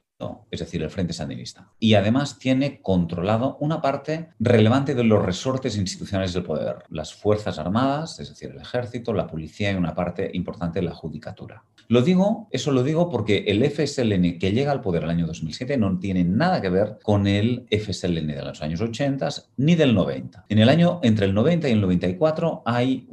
es 0.51 0.61
decir, 0.61 0.83
el 0.83 0.91
Frente 0.91 1.13
Sandinista. 1.13 1.69
Y 1.79 1.95
además 1.95 2.39
tiene 2.39 2.81
controlado 2.81 3.57
una 3.61 3.81
parte 3.81 4.29
relevante 4.39 4.95
de 4.95 5.05
los 5.05 5.25
resortes 5.25 5.77
institucionales 5.77 6.33
del 6.33 6.43
poder, 6.43 6.77
las 6.91 7.15
Fuerzas 7.15 7.59
Armadas, 7.59 8.21
es 8.21 8.29
decir, 8.29 8.51
el 8.51 8.61
Ejército, 8.61 9.13
la 9.13 9.27
Policía 9.27 9.73
y 9.73 9.77
una 9.77 9.95
parte 9.95 10.31
importante 10.35 10.81
de 10.81 10.87
la 10.87 10.95
Judicatura. 10.95 11.65
Lo 11.89 12.01
digo, 12.01 12.49
eso 12.51 12.71
lo 12.71 12.83
digo 12.83 13.11
porque 13.11 13.45
el 13.49 13.63
FSLN 13.69 14.39
que 14.39 14.53
llega 14.53 14.73
al 14.73 14.81
poder 14.81 15.05
el 15.05 15.11
año 15.11 15.27
2007 15.27 15.77
no 15.77 15.99
tiene 15.99 16.25
nada 16.25 16.61
que 16.63 16.71
ver 16.71 16.99
con 17.03 17.27
el 17.27 17.67
FSLN 17.71 18.29
de 18.29 18.43
los 18.43 18.63
años 18.63 18.81
80 18.81 19.29
ni 19.59 19.75
del 19.75 19.95
90. 19.95 20.47
En 20.49 20.59
el 20.59 20.69
año 20.69 21.01
entre 21.03 21.27
el 21.27 21.35
90 21.35 21.69
y 21.69 21.73
el 21.73 21.81
94 21.81 22.63
hay 22.65 23.09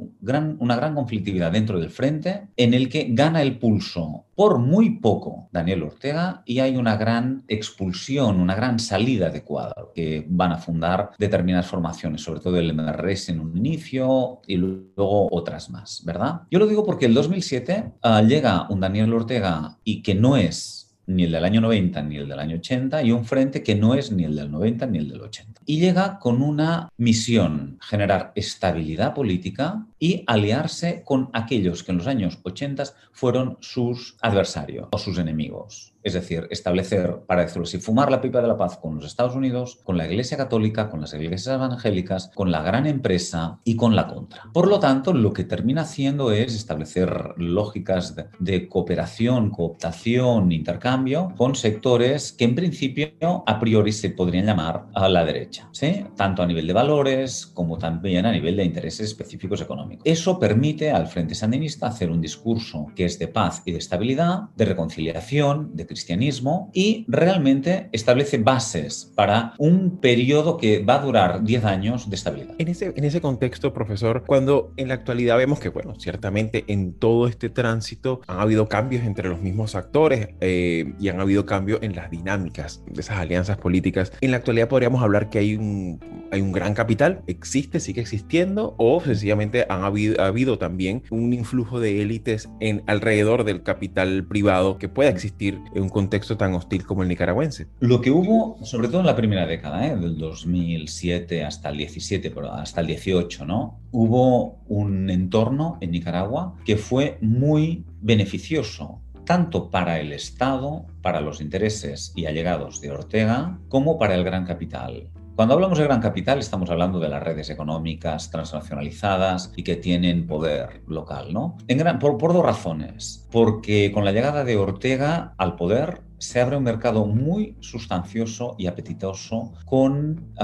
una 0.58 0.76
gran 0.76 0.94
conflictividad 0.94 1.52
dentro 1.52 1.78
del 1.78 1.90
frente 1.90 2.48
en 2.56 2.74
el 2.74 2.88
que 2.88 3.08
gana 3.10 3.42
el 3.42 3.58
pulso 3.58 4.24
por 4.40 4.56
muy 4.56 5.00
poco 5.00 5.50
Daniel 5.52 5.82
Ortega 5.82 6.42
y 6.46 6.60
hay 6.60 6.78
una 6.78 6.96
gran 6.96 7.44
expulsión, 7.46 8.40
una 8.40 8.54
gran 8.54 8.78
salida 8.78 9.28
de 9.28 9.44
cuadro 9.44 9.92
que 9.94 10.24
van 10.30 10.52
a 10.52 10.56
fundar 10.56 11.10
determinadas 11.18 11.66
formaciones, 11.66 12.22
sobre 12.22 12.40
todo 12.40 12.56
el 12.56 12.72
MRS 12.72 13.28
en 13.28 13.40
un 13.40 13.54
inicio 13.54 14.40
y 14.46 14.56
luego 14.56 15.28
otras 15.30 15.68
más, 15.68 16.02
¿verdad? 16.06 16.40
Yo 16.50 16.58
lo 16.58 16.66
digo 16.66 16.86
porque 16.86 17.04
el 17.04 17.12
2007 17.12 17.92
ah, 18.00 18.22
llega 18.22 18.66
un 18.70 18.80
Daniel 18.80 19.12
Ortega 19.12 19.76
y 19.84 20.00
que 20.00 20.14
no 20.14 20.38
es 20.38 20.89
ni 21.10 21.24
el 21.24 21.32
del 21.32 21.44
año 21.44 21.60
90 21.60 22.02
ni 22.02 22.16
el 22.16 22.28
del 22.28 22.38
año 22.38 22.56
80 22.56 23.02
y 23.02 23.12
un 23.12 23.24
frente 23.24 23.62
que 23.62 23.74
no 23.74 23.94
es 23.94 24.12
ni 24.12 24.24
el 24.24 24.36
del 24.36 24.50
90 24.50 24.86
ni 24.86 24.98
el 24.98 25.08
del 25.08 25.20
80. 25.20 25.62
Y 25.66 25.80
llega 25.80 26.18
con 26.18 26.40
una 26.42 26.88
misión, 26.96 27.78
generar 27.80 28.32
estabilidad 28.34 29.14
política 29.14 29.86
y 29.98 30.24
aliarse 30.26 31.02
con 31.04 31.30
aquellos 31.32 31.82
que 31.82 31.92
en 31.92 31.98
los 31.98 32.06
años 32.06 32.38
80 32.42 32.84
fueron 33.12 33.58
sus 33.60 34.16
adversarios 34.20 34.88
o 34.92 34.98
sus 34.98 35.18
enemigos. 35.18 35.89
Es 36.02 36.14
decir, 36.14 36.46
establecer, 36.50 37.20
para 37.26 37.42
decirlo 37.42 37.64
así, 37.64 37.78
fumar 37.78 38.10
la 38.10 38.20
pipa 38.20 38.40
de 38.40 38.48
la 38.48 38.56
paz 38.56 38.78
con 38.78 38.96
los 38.96 39.04
Estados 39.04 39.34
Unidos, 39.34 39.78
con 39.84 39.96
la 39.96 40.06
Iglesia 40.06 40.36
Católica, 40.36 40.90
con 40.90 41.00
las 41.00 41.12
iglesias 41.14 41.54
evangélicas, 41.54 42.30
con 42.34 42.50
la 42.50 42.62
gran 42.62 42.86
empresa 42.86 43.60
y 43.64 43.76
con 43.76 43.94
la 43.94 44.06
contra. 44.06 44.44
Por 44.52 44.68
lo 44.68 44.80
tanto, 44.80 45.12
lo 45.12 45.32
que 45.32 45.44
termina 45.44 45.82
haciendo 45.82 46.32
es 46.32 46.54
establecer 46.54 47.34
lógicas 47.36 48.16
de, 48.38 48.68
cooperación, 48.68 49.50
cooptación, 49.50 50.52
intercambio 50.52 51.32
con 51.36 51.54
sectores 51.54 52.32
que 52.32 52.44
en 52.44 52.54
principio 52.54 53.44
a 53.46 53.58
priori 53.58 53.92
se 53.92 54.10
podrían 54.10 54.46
llamar 54.46 54.86
a 54.94 55.08
la 55.08 55.24
derecha, 55.24 55.68
¿sí? 55.72 56.04
tanto 56.16 56.42
a 56.42 56.46
nivel 56.46 56.66
de 56.66 56.72
valores 56.72 57.46
como 57.46 57.78
también 57.78 58.26
a 58.26 58.32
nivel 58.32 58.56
de 58.56 58.64
intereses 58.64 59.08
específicos 59.08 59.60
económicos. 59.60 60.02
Eso 60.04 60.38
permite 60.38 60.90
al 60.90 61.06
Frente 61.06 61.34
Sandinista 61.34 61.86
hacer 61.86 62.10
un 62.10 62.20
discurso 62.20 62.86
que 62.94 63.04
es 63.04 63.18
de 63.18 63.28
paz 63.28 63.62
y 63.64 63.72
de 63.72 63.78
estabilidad, 63.78 64.50
de 64.56 64.64
reconciliación, 64.64 65.74
de 65.74 65.86
cristianismo 65.90 66.70
y 66.72 67.04
realmente 67.08 67.88
establece 67.90 68.38
bases 68.38 69.12
para 69.16 69.54
un 69.58 69.98
periodo 69.98 70.56
que 70.56 70.84
va 70.84 70.94
a 70.94 71.04
durar 71.04 71.42
10 71.42 71.64
años 71.64 72.08
de 72.08 72.14
estabilidad. 72.14 72.54
En 72.58 72.68
ese, 72.68 72.92
en 72.94 73.04
ese 73.04 73.20
contexto, 73.20 73.74
profesor, 73.74 74.22
cuando 74.24 74.72
en 74.76 74.86
la 74.86 74.94
actualidad 74.94 75.36
vemos 75.36 75.58
que, 75.58 75.68
bueno, 75.68 75.94
ciertamente 75.98 76.64
en 76.68 76.92
todo 76.92 77.26
este 77.26 77.48
tránsito 77.48 78.20
han 78.28 78.38
habido 78.38 78.68
cambios 78.68 79.04
entre 79.04 79.28
los 79.28 79.40
mismos 79.40 79.74
actores 79.74 80.28
eh, 80.40 80.94
y 81.00 81.08
han 81.08 81.18
habido 81.18 81.44
cambios 81.44 81.80
en 81.82 81.96
las 81.96 82.08
dinámicas 82.08 82.84
de 82.86 83.00
esas 83.00 83.18
alianzas 83.18 83.56
políticas, 83.56 84.12
en 84.20 84.30
la 84.30 84.36
actualidad 84.36 84.68
podríamos 84.68 85.02
hablar 85.02 85.28
que 85.28 85.40
hay 85.40 85.56
un, 85.56 85.98
hay 86.30 86.40
un 86.40 86.52
gran 86.52 86.74
capital, 86.74 87.22
existe, 87.26 87.80
sigue 87.80 88.00
existiendo, 88.00 88.76
o 88.78 89.00
sencillamente 89.00 89.66
han 89.68 89.82
habido, 89.82 90.22
ha 90.22 90.26
habido 90.26 90.56
también 90.56 91.02
un 91.10 91.32
influjo 91.32 91.80
de 91.80 92.00
élites 92.00 92.48
en 92.60 92.84
alrededor 92.86 93.42
del 93.42 93.64
capital 93.64 94.24
privado 94.28 94.78
que 94.78 94.88
pueda 94.88 95.10
existir 95.10 95.58
un 95.80 95.88
contexto 95.88 96.36
tan 96.36 96.54
hostil 96.54 96.84
como 96.84 97.02
el 97.02 97.08
nicaragüense. 97.08 97.68
Lo 97.80 98.00
que 98.00 98.10
hubo, 98.10 98.58
sobre 98.64 98.88
todo 98.88 99.00
en 99.00 99.06
la 99.06 99.16
primera 99.16 99.46
década, 99.46 99.86
¿eh? 99.86 99.96
del 99.96 100.18
2007 100.18 101.44
hasta 101.44 101.70
el 101.70 101.78
17, 101.78 102.30
pero 102.30 102.52
hasta 102.52 102.80
el 102.80 102.88
18, 102.88 103.44
¿no? 103.44 103.80
Hubo 103.92 104.60
un 104.68 105.10
entorno 105.10 105.78
en 105.80 105.90
Nicaragua 105.90 106.56
que 106.64 106.76
fue 106.76 107.18
muy 107.20 107.84
beneficioso 108.00 109.00
tanto 109.24 109.70
para 109.70 110.00
el 110.00 110.12
Estado, 110.12 110.86
para 111.02 111.20
los 111.20 111.40
intereses 111.40 112.12
y 112.16 112.26
allegados 112.26 112.80
de 112.80 112.90
Ortega, 112.90 113.60
como 113.68 113.96
para 113.96 114.16
el 114.16 114.24
gran 114.24 114.44
capital. 114.44 115.08
Cuando 115.40 115.54
hablamos 115.54 115.78
de 115.78 115.84
gran 115.84 116.02
capital 116.02 116.38
estamos 116.38 116.68
hablando 116.68 117.00
de 117.00 117.08
las 117.08 117.22
redes 117.22 117.48
económicas 117.48 118.30
transnacionalizadas 118.30 119.54
y 119.56 119.62
que 119.62 119.76
tienen 119.76 120.26
poder 120.26 120.82
local, 120.86 121.32
¿no? 121.32 121.56
Por 121.98 122.34
dos 122.34 122.44
razones. 122.44 123.26
Porque 123.32 123.90
con 123.90 124.04
la 124.04 124.12
llegada 124.12 124.44
de 124.44 124.58
Ortega 124.58 125.32
al 125.38 125.56
poder 125.56 126.02
se 126.18 126.42
abre 126.42 126.58
un 126.58 126.64
mercado 126.64 127.06
muy 127.06 127.56
sustancioso 127.60 128.54
y 128.58 128.66
apetitoso 128.66 129.54
con 129.64 130.34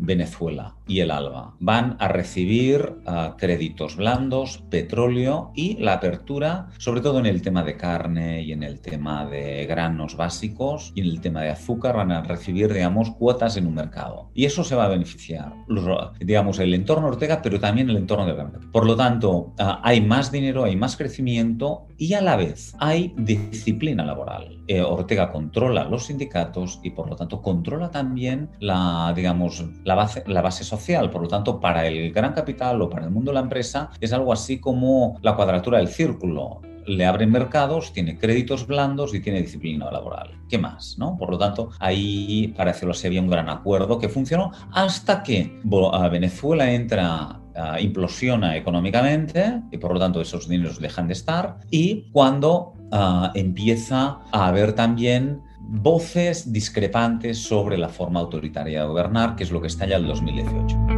Venezuela 0.00 0.77
y 0.88 1.00
el 1.00 1.10
ALBA. 1.10 1.54
Van 1.60 1.96
a 2.00 2.08
recibir 2.08 2.94
ah, 3.06 3.36
créditos 3.38 3.96
blandos, 3.96 4.64
petróleo 4.70 5.52
y 5.54 5.76
la 5.76 5.94
apertura, 5.94 6.70
sobre 6.78 7.00
todo 7.00 7.18
en 7.20 7.26
el 7.26 7.42
tema 7.42 7.62
de 7.62 7.76
carne 7.76 8.42
y 8.42 8.52
en 8.52 8.62
el 8.62 8.80
tema 8.80 9.26
de 9.26 9.66
granos 9.66 10.16
básicos 10.16 10.92
y 10.94 11.02
en 11.02 11.06
el 11.06 11.20
tema 11.20 11.42
de 11.42 11.50
azúcar, 11.50 11.96
van 11.96 12.10
a 12.10 12.22
recibir, 12.22 12.72
digamos, 12.72 13.10
cuotas 13.10 13.56
en 13.56 13.66
un 13.66 13.74
mercado. 13.74 14.30
Y 14.34 14.46
eso 14.46 14.64
se 14.64 14.74
va 14.74 14.86
a 14.86 14.88
beneficiar, 14.88 15.52
digamos, 16.18 16.58
el 16.58 16.74
entorno 16.74 17.08
Ortega, 17.08 17.40
pero 17.42 17.60
también 17.60 17.90
el 17.90 17.96
entorno 17.96 18.26
de 18.26 18.34
Gran 18.34 18.52
Por 18.72 18.86
lo 18.86 18.96
tanto, 18.96 19.52
ah, 19.58 19.80
hay 19.84 20.00
más 20.00 20.32
dinero, 20.32 20.64
hay 20.64 20.76
más 20.76 20.96
crecimiento 20.96 21.86
y 21.98 22.14
a 22.14 22.20
la 22.20 22.36
vez 22.36 22.74
hay 22.78 23.14
disciplina 23.16 24.04
laboral. 24.04 24.62
Eh, 24.68 24.82
Ortega 24.82 25.32
controla 25.32 25.84
los 25.84 26.06
sindicatos 26.06 26.80
y 26.82 26.90
por 26.90 27.08
lo 27.08 27.16
tanto 27.16 27.42
controla 27.42 27.90
también 27.90 28.50
la, 28.60 29.12
digamos, 29.14 29.64
la 29.84 29.94
base, 29.94 30.24
la 30.26 30.42
base 30.42 30.64
social. 30.64 30.77
Por 31.10 31.22
lo 31.22 31.28
tanto, 31.28 31.60
para 31.60 31.86
el 31.86 32.12
gran 32.12 32.32
capital 32.32 32.80
o 32.82 32.88
para 32.88 33.04
el 33.04 33.10
mundo 33.10 33.30
de 33.30 33.34
la 33.34 33.40
empresa 33.40 33.90
es 34.00 34.12
algo 34.12 34.32
así 34.32 34.58
como 34.58 35.18
la 35.22 35.34
cuadratura 35.36 35.78
del 35.78 35.88
círculo 35.88 36.60
le 36.86 37.04
abren 37.04 37.30
mercados, 37.30 37.92
tiene 37.92 38.16
créditos 38.16 38.66
blandos 38.66 39.14
y 39.14 39.20
tiene 39.20 39.42
disciplina 39.42 39.90
laboral. 39.90 40.30
¿Qué 40.48 40.56
más? 40.56 40.96
¿no? 40.98 41.18
Por 41.18 41.30
lo 41.30 41.36
tanto, 41.36 41.68
ahí 41.80 42.54
parece 42.56 42.86
que 42.86 43.06
había 43.06 43.20
un 43.20 43.28
gran 43.28 43.50
acuerdo 43.50 43.98
que 43.98 44.08
funcionó 44.08 44.52
hasta 44.72 45.22
que 45.22 45.60
Venezuela 46.10 46.72
entra 46.72 47.40
implosiona 47.80 48.56
económicamente 48.56 49.60
y 49.72 49.78
por 49.78 49.92
lo 49.92 49.98
tanto 49.98 50.20
esos 50.20 50.48
dineros 50.48 50.80
dejan 50.80 51.08
de 51.08 51.12
estar 51.14 51.58
y 51.70 52.08
cuando 52.12 52.78
Ah, 52.90 53.32
empieza 53.34 54.18
a 54.32 54.48
haber 54.48 54.72
también 54.72 55.42
voces 55.68 56.50
discrepantes 56.50 57.38
sobre 57.38 57.76
la 57.76 57.90
forma 57.90 58.20
autoritaria 58.20 58.80
de 58.80 58.88
gobernar, 58.88 59.36
que 59.36 59.44
es 59.44 59.50
lo 59.50 59.60
que 59.60 59.66
está 59.66 59.86
ya 59.86 59.96
el 59.96 60.06
2018. 60.06 60.97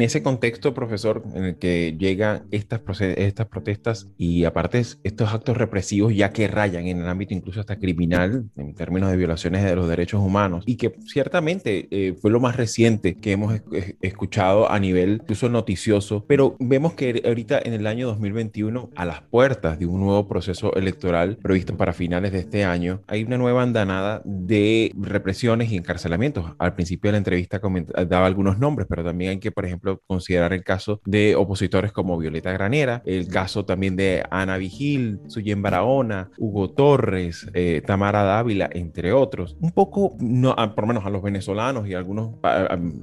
En 0.00 0.06
ese 0.06 0.22
contexto, 0.22 0.72
profesor, 0.72 1.22
en 1.34 1.44
el 1.44 1.56
que 1.56 1.94
llegan 1.98 2.44
estas, 2.52 2.80
estas 2.98 3.46
protestas 3.48 4.08
y 4.16 4.44
aparte 4.44 4.78
estos 4.78 5.34
actos 5.34 5.58
represivos 5.58 6.14
ya 6.14 6.32
que 6.32 6.48
rayan 6.48 6.86
en 6.86 7.00
el 7.00 7.08
ámbito 7.08 7.34
incluso 7.34 7.60
hasta 7.60 7.78
criminal 7.78 8.46
en 8.56 8.74
términos 8.74 9.10
de 9.10 9.18
violaciones 9.18 9.62
de 9.62 9.76
los 9.76 9.88
derechos 9.88 10.22
humanos 10.22 10.64
y 10.66 10.76
que 10.76 10.94
ciertamente 11.06 11.86
eh, 11.90 12.14
fue 12.18 12.30
lo 12.30 12.40
más 12.40 12.56
reciente 12.56 13.16
que 13.16 13.32
hemos 13.32 13.60
escuchado 14.00 14.70
a 14.70 14.78
nivel 14.78 15.20
incluso 15.22 15.50
noticioso, 15.50 16.24
pero 16.26 16.56
vemos 16.58 16.94
que 16.94 17.22
ahorita 17.22 17.60
en 17.62 17.74
el 17.74 17.86
año 17.86 18.06
2021 18.06 18.90
a 18.96 19.04
las 19.04 19.20
puertas 19.20 19.78
de 19.78 19.84
un 19.84 20.00
nuevo 20.00 20.26
proceso 20.26 20.74
electoral 20.76 21.36
previsto 21.42 21.76
para 21.76 21.92
finales 21.92 22.32
de 22.32 22.38
este 22.38 22.64
año, 22.64 23.02
hay 23.06 23.22
una 23.24 23.36
nueva 23.36 23.62
andanada 23.62 24.22
de 24.24 24.92
represiones 24.98 25.70
y 25.70 25.76
encarcelamientos. 25.76 26.52
Al 26.58 26.74
principio 26.74 27.08
de 27.08 27.12
la 27.12 27.18
entrevista 27.18 27.60
daba 28.06 28.26
algunos 28.26 28.58
nombres, 28.58 28.86
pero 28.88 29.04
también 29.04 29.32
hay 29.32 29.38
que, 29.38 29.52
por 29.52 29.66
ejemplo, 29.66 29.89
considerar 30.06 30.52
el 30.52 30.64
caso 30.64 31.00
de 31.04 31.34
opositores 31.36 31.92
como 31.92 32.18
Violeta 32.18 32.52
Granera, 32.52 33.02
el 33.04 33.28
caso 33.28 33.64
también 33.64 33.96
de 33.96 34.24
Ana 34.30 34.56
Vigil, 34.56 35.20
Suyen 35.26 35.62
Barahona, 35.62 36.30
Hugo 36.38 36.70
Torres, 36.70 37.46
eh, 37.54 37.82
Tamara 37.86 38.22
Dávila, 38.22 38.68
entre 38.72 39.12
otros. 39.12 39.56
Un 39.60 39.72
poco, 39.72 40.16
no, 40.20 40.54
por 40.74 40.84
lo 40.84 40.86
menos 40.86 41.06
a 41.06 41.10
los 41.10 41.22
venezolanos 41.22 41.88
y 41.88 41.94
a 41.94 41.98
algunas 41.98 42.28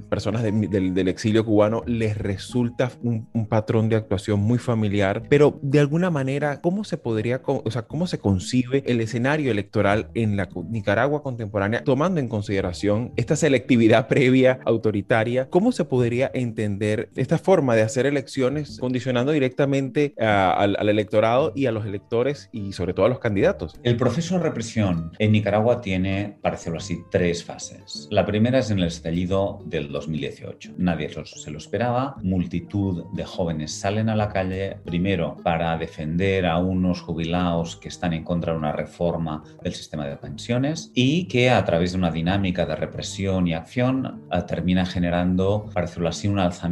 personas 0.08 0.42
del, 0.42 1.08
exilio 1.08 1.44
cubano 1.44 1.82
les 1.86 2.18
resulta 2.18 2.90
un, 3.02 3.28
patrón 3.48 3.88
de 3.88 3.96
actuación 3.96 4.40
muy 4.40 4.58
familiar, 4.58 5.22
pero 5.28 5.58
de 5.62 5.80
alguna 5.80 6.10
manera, 6.10 6.60
¿cómo 6.60 6.84
se 6.84 6.98
podría, 6.98 7.40
o 7.44 7.70
sea, 7.70 7.82
cómo 7.82 8.06
se 8.06 8.18
concibe 8.18 8.82
el 8.86 9.00
escenario 9.00 9.50
electoral 9.50 10.10
en 10.14 10.36
la 10.36 10.48
Nicaragua 10.68 11.22
contemporánea, 11.22 11.82
tomando 11.82 12.20
en 12.20 12.28
consideración 12.28 13.12
esta 13.16 13.36
selectividad 13.36 14.06
previa 14.06 14.60
autoritaria? 14.66 15.48
¿Cómo 15.48 15.72
se 15.72 15.84
podría 15.84 16.30
entender 16.34 16.77
esta 17.16 17.38
forma 17.38 17.74
de 17.74 17.82
hacer 17.82 18.06
elecciones 18.06 18.78
condicionando 18.78 19.32
directamente 19.32 20.14
al, 20.18 20.88
electorado 20.88 21.52
y 21.54 21.66
a 21.66 21.72
los 21.72 21.86
electores 21.86 22.48
y 22.52 22.72
sobre 22.72 22.94
todo 22.94 23.06
a 23.06 23.08
los 23.08 23.18
candidatos? 23.18 23.74
El 23.82 23.96
proceso 23.96 24.36
de 24.36 24.44
represión 24.44 25.12
en 25.18 25.32
Nicaragua 25.32 25.80
tiene, 25.80 26.38
para 26.42 26.56
decirlo 26.56 26.78
así, 26.78 27.02
tres 27.10 27.44
fases. 27.44 28.08
La 28.10 28.26
primera 28.26 28.58
es 28.58 28.70
en 28.70 28.78
el 28.78 28.84
estallido 28.84 29.60
del 29.66 29.90
2018. 29.90 30.74
Nadie 30.78 31.08
se 31.24 31.50
lo 31.50 31.58
esperaba. 31.58 32.16
Multitud 32.22 33.04
de 33.12 33.24
jóvenes 33.24 33.72
salen 33.72 34.08
a 34.08 34.16
la 34.16 34.28
calle, 34.28 34.78
primero 34.84 35.36
para 35.42 35.76
defender 35.76 36.46
a 36.46 36.58
unos 36.58 37.00
jubilados 37.00 37.76
que 37.76 37.88
están 37.88 38.12
en 38.12 38.24
contra 38.24 38.52
de 38.52 38.58
una 38.58 38.72
reforma 38.72 39.42
del 39.62 39.74
sistema 39.74 40.06
de 40.06 40.16
pensiones 40.16 40.90
y 40.94 41.26
que 41.28 41.50
a 41.50 41.64
través 41.64 41.92
de 41.92 41.98
una 41.98 42.10
dinámica 42.10 42.66
de 42.66 42.76
represión 42.76 43.46
y 43.46 43.54
acción 43.54 44.22
eh, 44.32 44.42
termina 44.46 44.84
generando, 44.86 45.68
para 45.72 45.86
decirlo 45.86 46.08
así, 46.08 46.28
un 46.28 46.38
alzamiento 46.38 46.67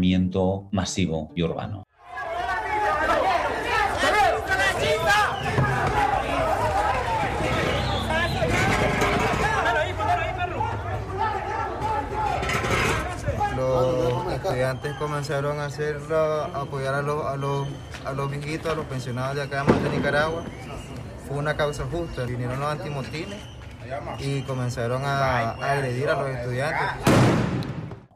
masivo 0.73 1.33
y 1.35 1.43
urbano. 1.43 1.87
estudiantes 14.47 14.95
comenzaron 14.95 15.59
a 15.61 15.67
hacerlo, 15.67 16.17
a 16.17 16.63
apoyar 16.63 16.95
a 16.95 17.03
los, 17.03 17.25
a, 17.25 17.37
los, 17.37 17.67
a 18.05 18.13
los 18.13 18.31
viejitos, 18.31 18.73
a 18.73 18.75
los 18.75 18.87
pensionados 18.87 19.37
de 19.37 19.43
acá 19.43 19.65
de 19.65 19.91
Nicaragua. 19.91 20.43
Fue 21.27 21.37
una 21.37 21.57
causa 21.57 21.85
justa. 21.91 22.25
Vinieron 22.25 22.61
los 22.61 22.71
antimotines 22.71 23.39
y 24.19 24.43
comenzaron 24.43 25.03
a 25.05 25.51
agredir 25.51 26.09
a 26.09 26.15
los 26.15 26.31
estudiantes. 26.31 26.87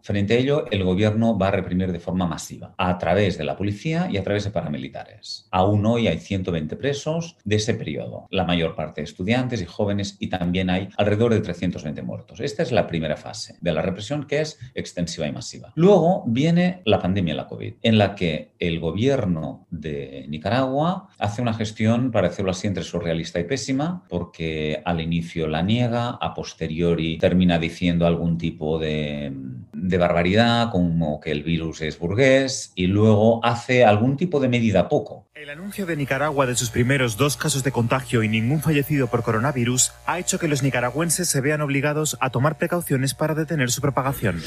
Frente 0.03 0.35
a 0.35 0.39
ello, 0.39 0.65
el 0.71 0.85
gobierno 0.85 1.39
va 1.39 1.49
a 1.49 1.53
reprimir 1.53 1.93
de 1.93 2.01
forma 2.01 2.27
masiva, 2.27 2.75
a 2.79 2.99
través 2.99 3.39
de 3.39 3.45
la 3.45 3.57
policía 3.57 4.09
y 4.11 4.17
a 4.17 4.23
través 4.23 4.45
de 4.45 4.51
paramilitares. 4.51 5.49
Aún 5.51 5.85
hoy 5.87 6.09
hay 6.09 6.19
120 6.19 6.77
presos 6.77 7.37
de 7.45 7.57
ese 7.57 7.75
periodo, 7.75 8.27
la 8.31 8.45
mayor 8.45 8.75
parte 8.75 9.03
estudiantes 9.03 9.61
y 9.63 9.67
jóvenes, 9.67 10.17
y 10.19 10.29
también 10.29 10.71
hay 10.71 10.89
alrededor 10.97 11.35
de 11.35 11.41
320 11.41 12.03
muertos. 12.03 12.41
Esta 12.41 12.63
es 12.63 12.73
la 12.73 12.87
primera 12.87 13.17
fase 13.17 13.57
de 13.61 13.73
la 13.73 13.83
represión 13.83 14.27
que 14.27 14.41
es 14.41 14.59
extensiva 14.75 15.27
y 15.27 15.33
masiva. 15.33 15.73
Luego 15.75 16.25
viene 16.27 16.83
la 16.85 16.99
pandemia, 16.99 17.35
la 17.35 17.47
COVID, 17.47 17.75
en 17.83 17.99
la 17.99 18.15
que 18.15 18.53
el 18.59 18.81
gobierno 18.81 19.67
de 19.71 20.27
Nicaragua 20.29 21.09
hace 21.19 21.43
una 21.43 21.55
gestión, 21.55 22.11
para 22.11 22.29
decirlo 22.29 22.51
así, 22.51 22.67
entre 22.67 22.85
surrealista 22.85 23.41
y 23.41 23.45
pésima, 23.45 24.05
porque 24.09 24.83
al 24.85 25.01
inicio 25.01 25.47
la 25.47 25.63
niega, 25.63 26.11
a 26.11 26.35
posteriori 26.35 27.19
termina 27.19 27.59
diciendo 27.59 28.07
algún 28.07 28.39
tipo 28.39 28.79
de 28.79 29.33
de 29.83 29.99
barbaridad, 29.99 30.71
como 30.71 31.21
que 31.21 31.31
el 31.31 31.43
virus 31.43 31.81
es 31.81 31.99
burgués, 31.99 32.73
y 32.75 32.87
luego 32.87 33.45
hace 33.45 33.85
algún 33.85 34.17
tipo 34.17 34.41
de 34.41 34.49
medida 34.49 34.89
poco. 34.89 35.29
El 35.35 35.51
anuncio 35.51 35.87
de 35.87 35.97
Nicaragua 35.97 36.47
de 36.47 36.55
sus 36.55 36.71
primeros 36.71 37.17
dos 37.17 37.37
casos 37.37 37.65
de 37.65 37.73
contagio 37.73 38.23
y 38.23 38.29
ningún 38.29 38.61
fallecido 38.61 39.07
por 39.07 39.23
coronavirus 39.23 39.93
ha 40.07 40.19
hecho 40.19 40.39
que 40.39 40.49
los 40.49 40.63
nicaragüenses 40.63 41.29
se 41.29 41.41
vean 41.41 41.61
obligados 41.61 42.17
a 42.21 42.31
tomar 42.31 42.59
precauciones 42.59 43.15
para 43.15 43.35
detener 43.35 43.71
su 43.71 43.81
propagación. 43.81 44.43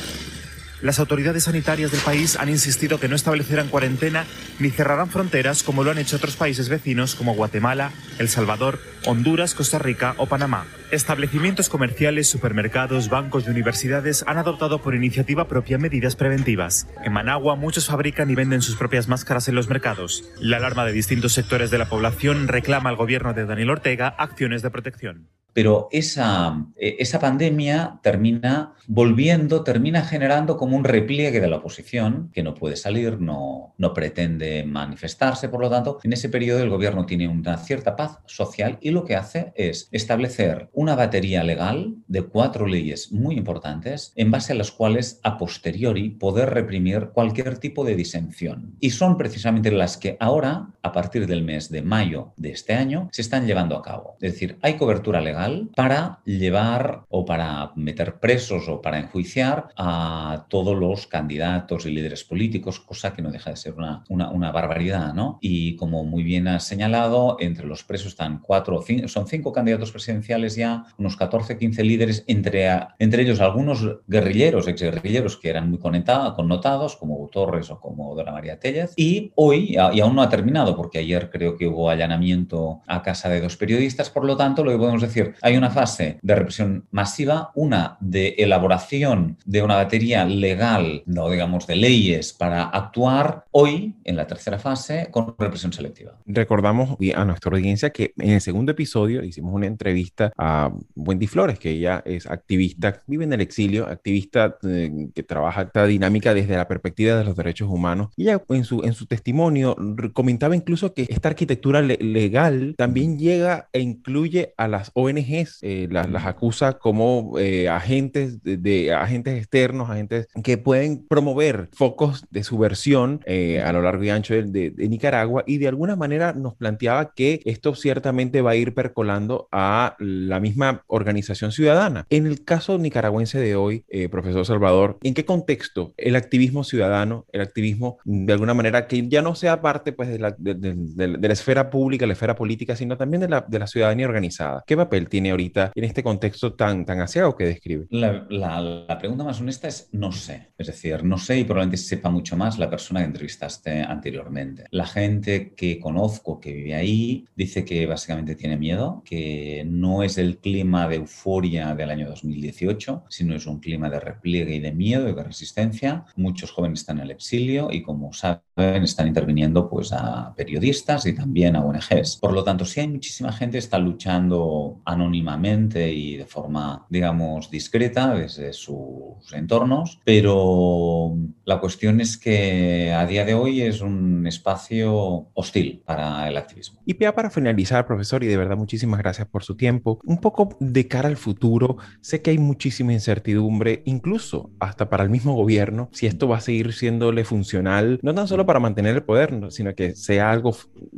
Las 0.84 1.00
autoridades 1.00 1.46
sanitarias 1.46 1.92
del 1.92 2.02
país 2.02 2.36
han 2.36 2.50
insistido 2.50 3.00
que 3.00 3.08
no 3.08 3.16
establecerán 3.16 3.70
cuarentena 3.70 4.26
ni 4.60 4.70
cerrarán 4.70 5.10
fronteras 5.10 5.64
como 5.64 5.82
lo 5.82 5.92
han 5.92 5.98
hecho 5.98 6.18
otros 6.18 6.36
países 6.36 6.68
vecinos 6.68 7.16
como 7.16 7.36
Guatemala, 7.36 7.94
El 8.20 8.28
Salvador, 8.28 8.80
Honduras, 9.06 9.56
Costa 9.56 9.80
Rica 9.80 10.14
o 10.18 10.26
Panamá. 10.26 10.66
Establecimientos 10.92 11.70
comerciales, 11.70 12.28
supermercados, 12.28 13.08
bancos 13.08 13.48
y 13.48 13.50
universidades 13.50 14.26
han 14.28 14.38
adoptado 14.38 14.82
por 14.82 14.94
iniciativa 14.94 15.48
propia 15.48 15.78
medidas 15.78 16.18
preventivas. 16.18 16.86
En 17.06 17.14
Managua 17.14 17.56
muchos 17.56 17.88
fabrican 17.88 18.30
y 18.30 18.36
venden 18.36 18.62
sus 18.62 18.76
propias 18.76 19.08
máscaras 19.08 19.48
en 19.48 19.56
los 19.56 19.70
mercados. 19.70 20.26
La 20.42 20.58
alarma 20.58 20.84
de 20.84 20.92
distintos 20.92 21.32
sectores 21.32 21.72
de 21.72 21.78
la 21.78 21.88
población 21.88 22.50
reclama 22.50 22.90
al 22.90 22.98
gobierno 22.98 23.34
de 23.34 23.46
Daniel 23.46 23.70
Ortega 23.70 24.10
acciones 24.18 24.62
de 24.62 24.70
protección. 24.70 25.30
Pero 25.54 25.88
esa, 25.92 26.66
eh, 26.76 26.98
esa 27.00 27.20
pandemia 27.20 28.00
termina 28.02 28.74
volviendo, 28.88 29.64
termina 29.64 30.04
generando 30.04 30.58
como 30.58 30.76
un 30.76 30.84
repliegue 30.84 31.40
de 31.40 31.48
la 31.48 31.58
oposición, 31.58 32.30
que 32.34 32.44
no 32.44 32.54
puede 32.54 32.76
salir, 32.76 33.20
no, 33.20 33.74
no 33.78 33.94
pretende 33.94 34.64
manifestarse, 34.64 35.50
por 35.50 35.62
lo 35.62 35.70
tanto, 35.70 36.00
en 36.04 36.14
ese 36.14 36.30
periodo 36.30 36.62
el 36.64 36.70
gobierno 36.70 37.06
tiene 37.06 37.28
una 37.28 37.58
cierta 37.58 37.96
paz 37.96 38.20
social 38.26 38.78
y 38.82 38.92
lo 38.92 39.06
que 39.06 39.16
hace 39.16 39.54
es 39.56 39.88
establecer 39.92 40.70
una 40.74 40.96
batería 40.96 41.44
legal 41.44 41.96
de 42.08 42.24
cuatro 42.24 42.68
leyes 42.68 43.12
muy 43.12 43.36
importantes 43.36 44.12
en 44.16 44.32
base 44.32 44.54
a 44.54 44.56
las 44.56 44.72
cuales 44.72 45.20
a 45.24 45.38
posteriori 45.38 46.10
poder 46.10 46.50
reprimir 46.50 47.10
cualquier 47.14 47.58
tipo 47.58 47.84
de 47.86 47.96
disensión. 47.96 48.76
Y 48.80 48.92
son 48.92 49.18
precisamente 49.18 49.72
las 49.72 49.98
que 49.98 50.18
ahora, 50.20 50.70
a 50.82 50.92
partir 50.92 51.28
del 51.28 51.44
mes 51.44 51.70
de 51.70 51.82
mayo 51.82 52.34
de 52.38 52.52
este 52.52 52.74
año, 52.74 53.10
se 53.12 53.22
están 53.22 53.46
llevando 53.46 53.78
a 53.78 53.82
cabo. 53.82 54.18
Es 54.22 54.34
decir, 54.34 54.58
hay 54.62 54.76
cobertura 54.76 55.22
legal 55.22 55.43
para 55.76 56.20
llevar 56.26 57.06
o 57.10 57.26
para 57.26 57.72
meter 57.76 58.20
presos 58.20 58.68
o 58.68 58.82
para 58.82 59.00
enjuiciar 59.00 59.70
a 59.78 60.46
todos 60.50 60.78
los 60.78 61.08
candidatos 61.08 61.86
y 61.86 61.92
líderes 61.92 62.24
políticos, 62.24 62.80
cosa 62.80 63.14
que 63.14 63.22
no 63.22 63.32
deja 63.32 63.50
de 63.50 63.58
ser 63.58 63.74
una, 63.74 64.04
una, 64.10 64.52
barbaridad, 64.52 65.14
¿no? 65.14 65.40
Y 65.42 65.76
como 65.76 66.04
muy 66.04 66.24
bien 66.24 66.48
has 66.48 66.66
señalado, 66.66 67.38
entre 67.40 67.66
los 67.66 67.84
presos 67.84 68.08
están 68.10 68.40
cuatro, 68.40 68.84
son 69.08 69.28
cinco 69.28 69.52
candidatos 69.52 69.92
presidenciales 69.92 70.56
ya, 70.56 70.86
unos 70.98 71.16
14, 71.18 71.58
15 71.58 71.84
líderes, 71.84 72.24
entre, 72.28 72.70
entre 73.00 73.24
ellos 73.24 73.40
algunos 73.40 74.00
guerrilleros, 74.08 74.68
exguerrilleros 74.68 75.38
que 75.38 75.50
eran 75.50 75.70
muy 75.70 75.80
connotados, 75.80 76.96
como 76.96 77.28
Torres 77.30 77.70
o 77.72 77.80
como 77.80 78.16
Dora 78.16 78.32
María 78.32 78.60
Tellez, 78.60 78.94
y 78.96 79.32
hoy, 79.36 79.76
y 79.94 80.00
aún 80.00 80.16
no 80.16 80.22
ha 80.22 80.30
terminado, 80.30 80.76
porque 80.76 81.00
ayer 81.00 81.30
creo 81.30 81.58
que 81.58 81.68
hubo 81.68 81.90
allanamiento 81.90 82.82
a 82.88 83.02
casa 83.02 83.30
de 83.30 83.42
dos 83.42 83.58
periodistas, 83.58 84.10
por 84.10 84.26
lo 84.26 84.38
tanto, 84.38 84.64
lo 84.64 84.72
que 84.72 84.78
podemos 84.78 85.02
decir 85.02 85.33
hay 85.42 85.58
una 85.58 85.70
fase 85.70 86.20
de 86.22 86.36
represión 86.36 86.86
masiva, 86.92 87.52
una 87.56 87.98
de 88.00 88.36
elaboración 88.38 89.38
de 89.46 89.62
una 89.62 89.76
batería 89.76 90.26
legal, 90.26 91.04
no 91.06 91.30
digamos 91.30 91.68
de 91.68 91.76
leyes, 91.76 92.34
para 92.34 92.64
actuar 92.64 93.46
hoy, 93.52 93.96
en 94.04 94.16
la 94.16 94.28
tercera 94.28 94.60
fase, 94.60 95.08
con 95.12 95.36
represión 95.38 95.74
selectiva. 95.74 96.14
Recordamos 96.26 96.98
a 97.16 97.26
nuestra 97.26 97.52
audiencia 97.52 97.90
que 97.92 98.14
en 98.18 98.32
el 98.32 98.42
segundo 98.42 98.72
episodio 98.72 99.24
hicimos 99.24 99.54
una 99.54 99.68
entrevista 99.68 100.32
a 100.38 100.72
Wendy 100.96 101.28
Flores, 101.28 101.60
que 101.60 101.72
ella 101.72 102.02
es 102.06 102.26
activista, 102.28 103.02
vive 103.08 103.24
en 103.24 103.34
el 103.34 103.42
exilio, 103.42 103.88
activista 103.88 104.58
eh, 104.64 105.10
que 105.14 105.24
trabaja 105.24 105.64
esta 105.64 105.86
dinámica 105.86 106.34
desde 106.34 106.56
la 106.56 106.68
perspectiva 106.68 107.18
de 107.18 107.24
los 107.24 107.36
derechos 107.36 107.70
humanos. 107.70 108.10
Y 108.16 108.24
ella 108.24 108.42
en 108.50 108.64
su, 108.64 108.84
en 108.84 108.94
su 108.94 109.06
testimonio 109.06 109.76
comentaba 110.14 110.56
incluso 110.56 110.94
que 110.94 111.06
esta 111.10 111.30
arquitectura 111.30 111.82
legal 111.82 112.76
también 112.78 113.18
llega 113.18 113.70
e 113.74 113.80
incluye 113.80 114.54
a 114.58 114.68
las 114.68 114.92
ONG 114.94 115.23
ONGs 115.24 115.60
eh, 115.62 115.88
las, 115.90 116.08
acusa 116.26 116.74
como 116.74 117.38
eh, 117.40 117.70
agentes 117.70 118.44
de, 118.44 118.94
agentes 118.94 119.38
externos, 119.38 119.90
agentes 119.90 120.28
que 120.44 120.58
pueden 120.58 121.06
promover 121.08 121.70
focos 121.74 122.26
de 122.30 122.44
subversión 122.44 123.22
a 123.64 123.72
lo 123.74 123.82
largo 123.82 124.04
y 124.04 124.10
ancho 124.10 124.34
de, 124.34 124.74
Nicaragua 124.78 125.44
y 125.48 125.58
de 125.58 125.68
alguna 125.68 125.96
manera 125.96 126.34
nos 126.34 126.56
planteaba 126.56 127.14
que 127.14 127.42
esto 127.46 127.76
ciertamente 127.76 128.42
va 128.42 128.52
a 128.52 128.56
ir 128.56 128.74
percolando 128.74 129.48
a 129.52 129.96
la 130.00 130.40
misma 130.40 130.84
organización 130.88 131.52
ciudadana. 131.52 132.06
En 132.10 132.28
el 132.28 132.44
caso 132.44 132.78
nicaragüense 132.78 133.40
de 133.40 133.56
hoy, 133.56 133.86
profesor 134.12 134.46
Salvador, 134.46 134.98
¿en 135.04 135.14
qué 135.14 135.26
contexto 135.26 135.94
el 135.98 136.16
activismo 136.16 136.64
ciudadano, 136.64 137.26
el 137.32 137.42
activismo 137.42 137.98
de 138.04 138.34
alguna 138.34 138.54
manera 138.54 138.88
que 138.88 139.08
ya 139.08 139.22
no 139.22 139.36
sea 139.36 139.62
parte 139.62 139.94
pues, 139.94 140.10
de, 140.10 140.20
la, 140.20 140.36
de 140.38 141.28
la 141.28 141.34
esfera 141.34 141.70
pública, 141.70 142.06
la 142.06 142.14
esfera 142.14 142.36
política, 142.36 142.76
sino 142.76 142.98
también 142.98 143.22
de 143.22 143.30
la, 143.30 143.46
de 143.48 143.60
la 143.60 143.68
ciudadanía 143.68 144.08
organizada. 144.08 144.64
¿Qué 144.66 144.78
papel 144.78 145.10
tiene 145.14 145.30
ahorita 145.30 145.74
en 145.76 145.84
este 145.84 146.02
contexto 146.02 146.54
tan, 146.56 146.88
tan 146.88 147.00
aseado 147.00 147.36
que 147.36 147.46
describe? 147.46 147.86
La, 147.92 148.26
la, 148.32 148.98
pregunta 148.98 149.24
más 149.24 149.40
honesta 149.40 149.68
es 149.68 149.90
no 149.92 150.12
sé. 150.12 150.48
Es 150.58 150.66
decir, 150.66 151.04
no 151.04 151.20
sé 151.20 151.38
y 151.38 151.44
probablemente 151.44 151.78
sepa 151.78 152.10
mucho 152.10 152.36
más 152.36 152.58
la 152.58 152.68
persona 152.68 153.02
que 153.02 153.06
entrevistaste 153.06 153.84
anteriormente. 153.84 154.66
La 154.72 154.88
gente 154.88 155.54
que 155.54 155.80
conozco 155.80 156.40
que 156.40 156.52
vive 156.52 156.74
ahí 156.74 157.28
dice 157.36 157.64
que 157.64 157.86
básicamente 157.86 158.34
tiene 158.34 158.58
miedo, 158.58 159.04
que 159.06 159.64
no 159.68 160.02
es 160.02 160.18
el 160.18 160.40
clima 160.40 160.90
de 160.90 160.96
euforia 160.96 161.76
del 161.76 161.92
año 161.92 162.10
2018, 162.10 163.04
sino 163.08 163.36
es 163.36 163.46
un 163.46 163.60
clima 163.60 163.92
de 163.92 164.00
repliegue 164.00 164.56
y 164.56 164.60
de 164.62 164.72
miedo 164.72 165.08
y 165.08 165.14
de 165.14 165.24
resistencia. 165.24 166.06
Muchos 166.16 166.50
jóvenes 166.50 166.80
están 166.80 166.98
en 166.98 167.04
el 167.04 167.12
exilio 167.12 167.70
y 167.72 167.84
como 167.84 168.14
saben 168.14 168.42
están 168.56 169.08
interviniendo 169.08 169.70
pues 169.70 169.92
a 169.94 170.34
periodistas 170.36 171.06
y 171.06 171.14
también 171.14 171.56
a 171.56 171.64
ONGs. 171.64 172.18
Por 172.18 172.34
lo 172.34 172.44
tanto, 172.44 172.66
sí 172.66 172.82
hay 172.82 172.88
muchísima 172.88 173.32
gente 173.32 173.54
que 173.54 173.60
está 173.60 173.80
luchando 173.80 174.82
anónimamente 174.86 175.92
y 175.92 176.18
de 176.18 176.26
forma, 176.26 176.86
digamos, 176.90 177.50
discreta 177.50 178.14
desde 178.14 178.54
sus 178.54 179.34
entornos, 179.34 180.00
pero 180.04 181.16
la 181.46 181.60
cuestión 181.60 182.02
es 182.02 182.18
que 182.18 182.94
a 182.94 183.06
día 183.06 183.26
de 183.26 183.34
hoy 183.34 183.62
es 183.62 183.82
un 183.82 184.26
espacio 184.28 185.28
hostil 185.34 185.82
para 185.86 186.28
el 186.28 186.38
activismo. 186.38 186.82
Y 186.86 186.98
ya 186.98 187.14
para 187.14 187.30
finalizar, 187.30 187.86
profesor, 187.86 188.24
y 188.24 188.28
de 188.28 188.38
verdad 188.38 188.58
muchísimas 188.58 189.00
gracias 189.00 189.28
por 189.28 189.44
su 189.44 189.56
tiempo, 189.56 190.00
un 190.06 190.20
poco 190.20 190.56
de 190.60 190.88
cara 190.88 191.10
al 191.10 191.18
futuro, 191.18 191.78
sé 192.02 192.22
que 192.22 192.32
hay 192.32 192.38
muchísima 192.38 192.94
incertidumbre, 192.94 193.82
incluso 193.86 194.52
hasta 194.60 194.90
para 194.90 195.04
el 195.04 195.10
mismo 195.10 195.36
gobierno, 195.36 195.90
si 195.92 196.08
esto 196.08 196.28
va 196.28 196.38
a 196.38 196.42
seguir 196.42 196.74
siéndole 196.74 197.24
funcional, 197.26 198.00
no 198.02 198.14
tan 198.14 198.28
solo 198.28 198.43
para 198.46 198.60
mantener 198.60 198.96
el 198.96 199.04
poder, 199.04 199.34
sino 199.50 199.76
que 199.76 199.96
sea 199.96 200.32
algo 200.32 200.56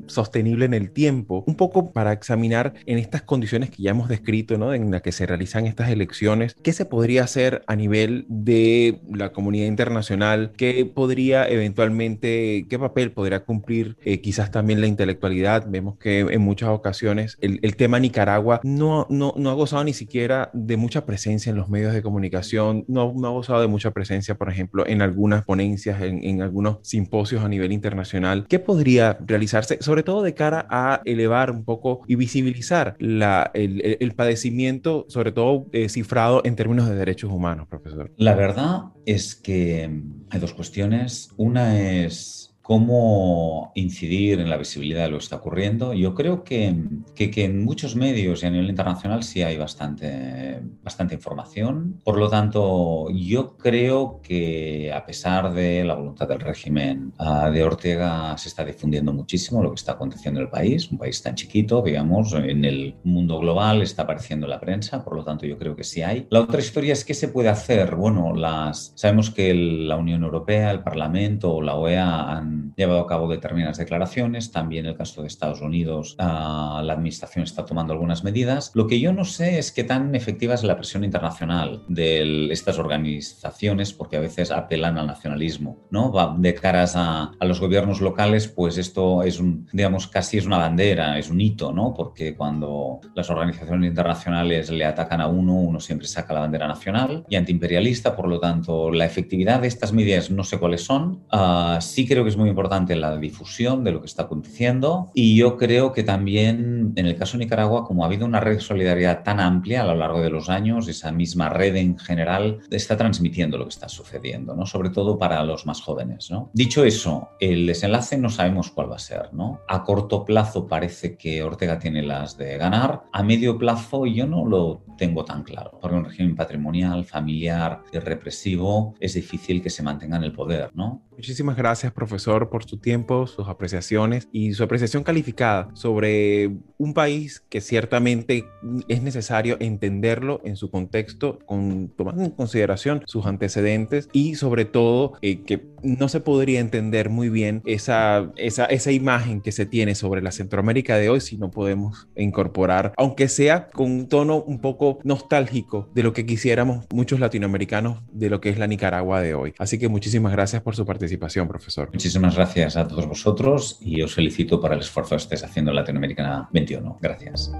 sostenible 0.07 0.65
en 0.65 0.73
el 0.73 0.91
tiempo, 0.91 1.43
un 1.47 1.55
poco 1.55 1.91
para 1.91 2.11
examinar 2.11 2.73
en 2.85 2.97
estas 2.97 3.21
condiciones 3.21 3.69
que 3.69 3.83
ya 3.83 3.91
hemos 3.91 4.09
descrito, 4.09 4.57
¿no? 4.57 4.73
en 4.73 4.91
las 4.91 5.01
que 5.01 5.11
se 5.11 5.25
realizan 5.25 5.65
estas 5.65 5.89
elecciones, 5.89 6.55
qué 6.61 6.73
se 6.73 6.85
podría 6.85 7.23
hacer 7.23 7.63
a 7.67 7.75
nivel 7.75 8.25
de 8.27 9.01
la 9.11 9.31
comunidad 9.31 9.67
internacional, 9.67 10.51
qué 10.57 10.85
podría 10.85 11.47
eventualmente, 11.47 12.65
qué 12.69 12.79
papel 12.79 13.11
podría 13.11 13.43
cumplir 13.43 13.97
eh, 14.03 14.21
quizás 14.21 14.51
también 14.51 14.81
la 14.81 14.87
intelectualidad. 14.87 15.65
Vemos 15.67 15.97
que 15.97 16.19
en 16.19 16.41
muchas 16.41 16.69
ocasiones 16.69 17.37
el, 17.41 17.59
el 17.61 17.75
tema 17.75 17.99
Nicaragua 17.99 18.59
no, 18.63 19.07
no, 19.09 19.33
no, 19.37 19.49
ha 19.49 19.53
gozado 19.53 19.83
ni 19.83 19.93
siquiera 19.93 20.49
de 20.53 20.77
mucha 20.77 21.05
presencia 21.05 21.49
en 21.49 21.57
los 21.57 21.69
medios 21.69 21.93
de 21.93 22.01
comunicación, 22.01 22.85
no, 22.87 23.13
no 23.15 23.27
ha 23.27 23.31
gozado 23.31 23.61
de 23.61 23.67
mucha 23.67 23.91
presencia, 23.91 24.35
por 24.35 24.49
ejemplo, 24.49 24.85
en 24.87 25.01
algunas 25.01 25.43
ponencias, 25.45 26.01
en, 26.01 26.23
en 26.23 26.41
algunos 26.41 26.79
simposios 26.83 27.34
a 27.43 27.49
nivel 27.49 27.71
internacional. 27.71 28.45
¿Qué 28.47 28.59
podría 28.59 29.17
realizarse, 29.25 29.77
sobre 29.81 30.03
todo 30.03 30.23
de 30.23 30.33
cara 30.33 30.67
a 30.69 31.01
elevar 31.05 31.51
un 31.51 31.63
poco 31.63 32.01
y 32.07 32.15
visibilizar 32.15 32.95
la, 32.99 33.51
el, 33.53 33.97
el, 33.99 34.11
padecimiento, 34.13 35.05
sobre 35.09 35.31
todo 35.31 35.67
eh, 35.71 35.89
cifrado 35.89 36.41
en 36.45 36.55
términos 36.55 36.87
de 36.87 36.95
derechos 36.95 37.31
humanos, 37.31 37.67
profesor? 37.67 38.11
La 38.17 38.35
verdad 38.35 38.83
es 39.05 39.35
que 39.35 39.89
hay 40.29 40.39
dos 40.39 40.53
cuestiones. 40.53 41.29
Una 41.37 41.79
es 41.79 42.44
cómo 42.65 43.71
incidir 43.75 44.39
en 44.39 44.49
la 44.49 44.57
visibilidad 44.57 45.03
de 45.03 45.11
lo 45.11 45.19
que 45.19 45.23
está 45.23 45.35
ocurriendo. 45.35 45.93
Yo 45.93 46.15
creo 46.15 46.43
que, 46.43 46.75
que, 47.13 47.45
en 47.45 47.63
muchos 47.63 47.95
medios 47.95 48.41
y 48.41 48.47
a 48.47 48.49
nivel 48.49 48.71
internacional 48.71 49.21
sí 49.21 49.43
hay 49.43 49.55
bastante, 49.55 50.63
bastante 50.81 51.13
información. 51.13 52.01
Por 52.03 52.17
lo 52.17 52.27
tanto, 52.27 53.11
yo 53.11 53.55
creo 53.55 54.19
que 54.23 54.91
a 54.91 55.05
pesar 55.05 55.53
de 55.53 55.83
la 55.83 55.93
voluntad 55.93 56.27
del 56.27 56.39
régimen 56.39 57.13
uh, 57.19 57.51
de 57.51 57.63
Ortega, 57.63 58.35
se 58.35 58.49
está 58.49 58.65
difundiendo 58.65 59.13
muchísimo 59.13 59.61
lo 59.61 59.69
que 59.69 59.75
está 59.75 59.91
aconteciendo 59.91 60.39
en 60.39 60.47
el 60.47 60.51
país, 60.51 60.89
un 60.89 60.97
país 60.97 61.21
tan 61.21 61.35
chiquito, 61.35 61.83
digamos, 61.83 62.33
en 62.33 62.65
el 62.65 62.95
mundo 63.03 63.37
global 63.37 63.83
está 63.83 64.01
apareciendo 64.01 64.47
en 64.47 64.49
la 64.49 64.59
prensa, 64.59 65.03
por 65.03 65.15
lo 65.15 65.23
tanto 65.23 65.45
yo 65.45 65.59
creo 65.59 65.75
que 65.75 65.83
sí 65.83 66.01
hay. 66.01 66.25
La 66.31 66.41
otra 66.41 66.61
historia 66.61 66.93
es 66.93 67.05
qué 67.05 67.13
se 67.13 67.27
puede 67.27 67.49
hacer. 67.49 67.95
Bueno, 67.95 68.33
las, 68.33 68.91
sabemos 68.95 69.29
que 69.29 69.51
el, 69.51 69.87
la 69.87 69.97
Unión 69.97 70.23
Europea, 70.23 70.71
el 70.71 70.81
Parlamento 70.81 71.53
o 71.53 71.61
la 71.61 71.75
OEA 71.75 72.37
han 72.37 72.54
llevado 72.75 73.01
a 73.01 73.07
cabo 73.07 73.29
determinadas 73.29 73.77
declaraciones. 73.77 74.51
También 74.51 74.85
en 74.85 74.91
el 74.91 74.97
caso 74.97 75.21
de 75.21 75.27
Estados 75.27 75.61
Unidos, 75.61 76.15
uh, 76.19 76.81
la 76.81 76.93
administración 76.93 77.43
está 77.43 77.65
tomando 77.65 77.93
algunas 77.93 78.23
medidas. 78.23 78.71
Lo 78.73 78.87
que 78.87 78.99
yo 78.99 79.13
no 79.13 79.25
sé 79.25 79.59
es 79.59 79.71
qué 79.71 79.83
tan 79.83 80.13
efectiva 80.15 80.53
es 80.53 80.63
la 80.63 80.77
presión 80.77 81.03
internacional 81.03 81.83
de 81.87 82.51
estas 82.51 82.79
organizaciones, 82.79 83.93
porque 83.93 84.17
a 84.17 84.21
veces 84.21 84.51
apelan 84.51 84.97
al 84.97 85.07
nacionalismo, 85.07 85.85
¿no? 85.91 86.11
Va 86.11 86.35
de 86.37 86.53
caras 86.53 86.95
a, 86.95 87.31
a, 87.39 87.45
los 87.45 87.59
gobiernos 87.59 88.01
locales, 88.01 88.47
pues 88.47 88.77
esto 88.77 89.23
es 89.23 89.39
un, 89.39 89.67
digamos, 89.71 90.07
casi 90.07 90.37
es 90.37 90.45
una 90.45 90.57
bandera, 90.57 91.17
es 91.17 91.29
un 91.29 91.41
hito, 91.41 91.71
¿no? 91.71 91.93
Porque 91.93 92.35
cuando 92.35 92.99
las 93.15 93.29
organizaciones 93.29 93.89
internacionales 93.89 94.69
le 94.69 94.85
atacan 94.85 95.21
a 95.21 95.27
uno, 95.27 95.53
uno 95.53 95.79
siempre 95.79 96.07
saca 96.07 96.33
la 96.33 96.41
bandera 96.41 96.67
nacional 96.67 97.25
y 97.29 97.35
antiimperialista, 97.35 98.15
por 98.15 98.27
lo 98.27 98.39
tanto, 98.39 98.91
la 98.91 99.05
efectividad 99.05 99.61
de 99.61 99.67
estas 99.67 99.93
medidas 99.93 100.29
no 100.29 100.43
sé 100.43 100.57
cuáles 100.57 100.83
son. 100.83 101.23
Uh, 101.31 101.79
sí 101.79 102.07
creo 102.07 102.23
que 102.23 102.29
es 102.29 102.37
muy 102.37 102.44
importante 102.49 102.95
la 102.95 103.17
difusión 103.17 103.83
de 103.83 103.91
lo 103.91 104.01
que 104.01 104.07
está 104.07 104.23
aconteciendo 104.23 105.11
y 105.13 105.35
yo 105.35 105.57
creo 105.57 105.91
que 105.91 106.03
también 106.03 106.93
en 106.95 107.05
el 107.05 107.15
caso 107.15 107.37
de 107.37 107.45
Nicaragua, 107.45 107.85
como 107.85 108.03
ha 108.03 108.07
habido 108.07 108.25
una 108.25 108.39
red 108.39 108.55
de 108.55 108.61
solidaridad 108.61 109.23
tan 109.23 109.39
amplia 109.39 109.81
a 109.81 109.85
lo 109.85 109.95
largo 109.95 110.21
de 110.21 110.29
los 110.29 110.49
años, 110.49 110.87
esa 110.87 111.11
misma 111.11 111.49
red 111.49 111.75
en 111.75 111.97
general 111.97 112.59
está 112.71 112.97
transmitiendo 112.97 113.57
lo 113.57 113.65
que 113.65 113.69
está 113.69 113.89
sucediendo, 113.89 114.55
¿no? 114.55 114.65
sobre 114.65 114.89
todo 114.89 115.17
para 115.17 115.43
los 115.43 115.65
más 115.65 115.81
jóvenes. 115.81 116.29
¿no? 116.31 116.49
Dicho 116.53 116.83
eso, 116.83 117.29
el 117.39 117.67
desenlace 117.67 118.17
no 118.17 118.29
sabemos 118.29 118.71
cuál 118.71 118.91
va 118.91 118.95
a 118.95 118.99
ser. 118.99 119.33
¿no? 119.33 119.61
A 119.67 119.83
corto 119.83 120.25
plazo 120.25 120.67
parece 120.67 121.17
que 121.17 121.43
Ortega 121.43 121.79
tiene 121.79 122.01
las 122.01 122.37
de 122.37 122.57
ganar, 122.57 123.03
a 123.11 123.23
medio 123.23 123.57
plazo 123.57 124.05
yo 124.05 124.27
no 124.27 124.45
lo 124.45 124.81
tengo 124.97 125.25
tan 125.25 125.43
claro, 125.43 125.77
porque 125.81 125.95
un 125.95 126.05
régimen 126.05 126.35
patrimonial, 126.35 127.05
familiar 127.05 127.81
y 127.91 127.99
represivo 127.99 128.95
es 128.99 129.13
difícil 129.13 129.61
que 129.61 129.69
se 129.69 129.83
mantenga 129.83 130.17
en 130.17 130.23
el 130.23 130.31
poder. 130.31 130.71
¿no? 130.73 131.03
Muchísimas 131.15 131.55
gracias, 131.55 131.93
profesor, 131.93 132.49
por 132.49 132.65
su 132.65 132.77
tiempo, 132.77 133.25
sus 133.25 133.47
apreciaciones 133.47 134.27
y 134.31 134.53
su 134.53 134.63
apreciación 134.63 135.03
calificada 135.03 135.69
sobre 135.73 136.51
un 136.77 136.93
país 136.93 137.43
que 137.49 137.61
ciertamente 137.61 138.45
es 138.89 139.01
necesario 139.01 139.55
entenderlo 139.61 140.41
en 140.43 140.57
su 140.57 140.69
contexto, 140.69 141.39
con, 141.45 141.89
tomando 141.95 142.23
en 142.23 142.31
consideración 142.31 143.03
sus 143.05 143.25
antecedentes 143.25 144.09
y 144.11 144.35
sobre 144.35 144.65
todo 144.65 145.13
eh, 145.21 145.43
que 145.43 145.65
no 145.83 146.09
se 146.09 146.19
podría 146.19 146.59
entender 146.59 147.09
muy 147.09 147.29
bien 147.29 147.61
esa, 147.65 148.31
esa, 148.35 148.65
esa 148.65 148.91
imagen 148.91 149.39
que 149.39 149.51
se 149.51 149.65
tiene 149.65 149.95
sobre 149.95 150.21
la 150.21 150.31
Centroamérica 150.31 150.97
de 150.97 151.09
hoy 151.09 151.21
si 151.21 151.37
no 151.37 151.51
podemos 151.51 152.07
incorporar, 152.17 152.93
aunque 152.97 153.29
sea 153.29 153.67
con 153.67 153.91
un 153.91 154.09
tono 154.09 154.41
un 154.41 154.59
poco 154.59 154.99
nostálgico 155.03 155.89
de 155.93 156.03
lo 156.03 156.11
que 156.11 156.25
quisiéramos 156.25 156.85
muchos 156.91 157.19
latinoamericanos 157.19 158.01
de 158.11 158.29
lo 158.29 158.41
que 158.41 158.49
es 158.49 158.57
la 158.57 158.67
Nicaragua 158.67 159.21
de 159.21 159.33
hoy. 159.33 159.53
Así 159.59 159.79
que 159.79 159.87
muchísimas 159.87 160.31
gracias 160.31 160.61
por 160.61 160.75
su 160.75 160.85
participación, 160.85 161.04
profesor. 161.47 161.89
Muchísimas 161.91 162.35
gracias 162.35 162.77
a 162.77 162.87
todos 162.87 163.07
vosotros 163.07 163.77
y 163.81 164.01
os 164.01 164.13
felicito 164.13 164.59
por 164.59 164.73
el 164.73 164.79
esfuerzo 164.79 165.15
que 165.15 165.23
estáis 165.23 165.43
haciendo 165.43 165.71
en 165.71 165.75
Latinoamérica 165.75 166.49
21. 166.51 166.97
Gracias. 167.01 167.51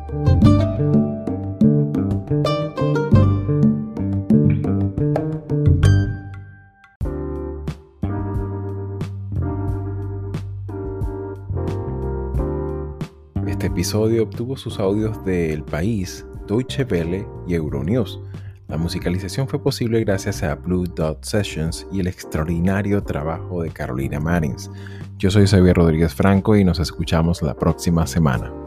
Este 13.48 13.68
episodio 13.68 14.24
obtuvo 14.24 14.58
sus 14.58 14.80
audios 14.80 15.24
de 15.26 15.54
El 15.54 15.64
País, 15.64 16.26
Deutsche 16.48 16.84
Welle 16.84 17.26
y 17.48 17.56
Euronews. 17.56 18.20
La 18.68 18.78
musicalización 18.78 19.48
fue 19.48 19.62
posible 19.62 20.04
gracias 20.04 20.42
a 20.42 20.56
Blue 20.56 20.86
Dot 20.88 21.24
Sessions 21.24 21.86
y 21.92 22.00
el 22.00 22.08
extraordinario 22.08 23.04
trabajo 23.04 23.62
de 23.62 23.70
Carolina 23.70 24.20
Marins. 24.20 24.72
Yo 25.18 25.30
soy 25.30 25.46
Xavier 25.46 25.76
Rodríguez 25.76 26.14
Franco 26.14 26.56
y 26.56 26.64
nos 26.64 26.80
escuchamos 26.80 27.42
la 27.44 27.54
próxima 27.54 28.08
semana. 28.08 28.65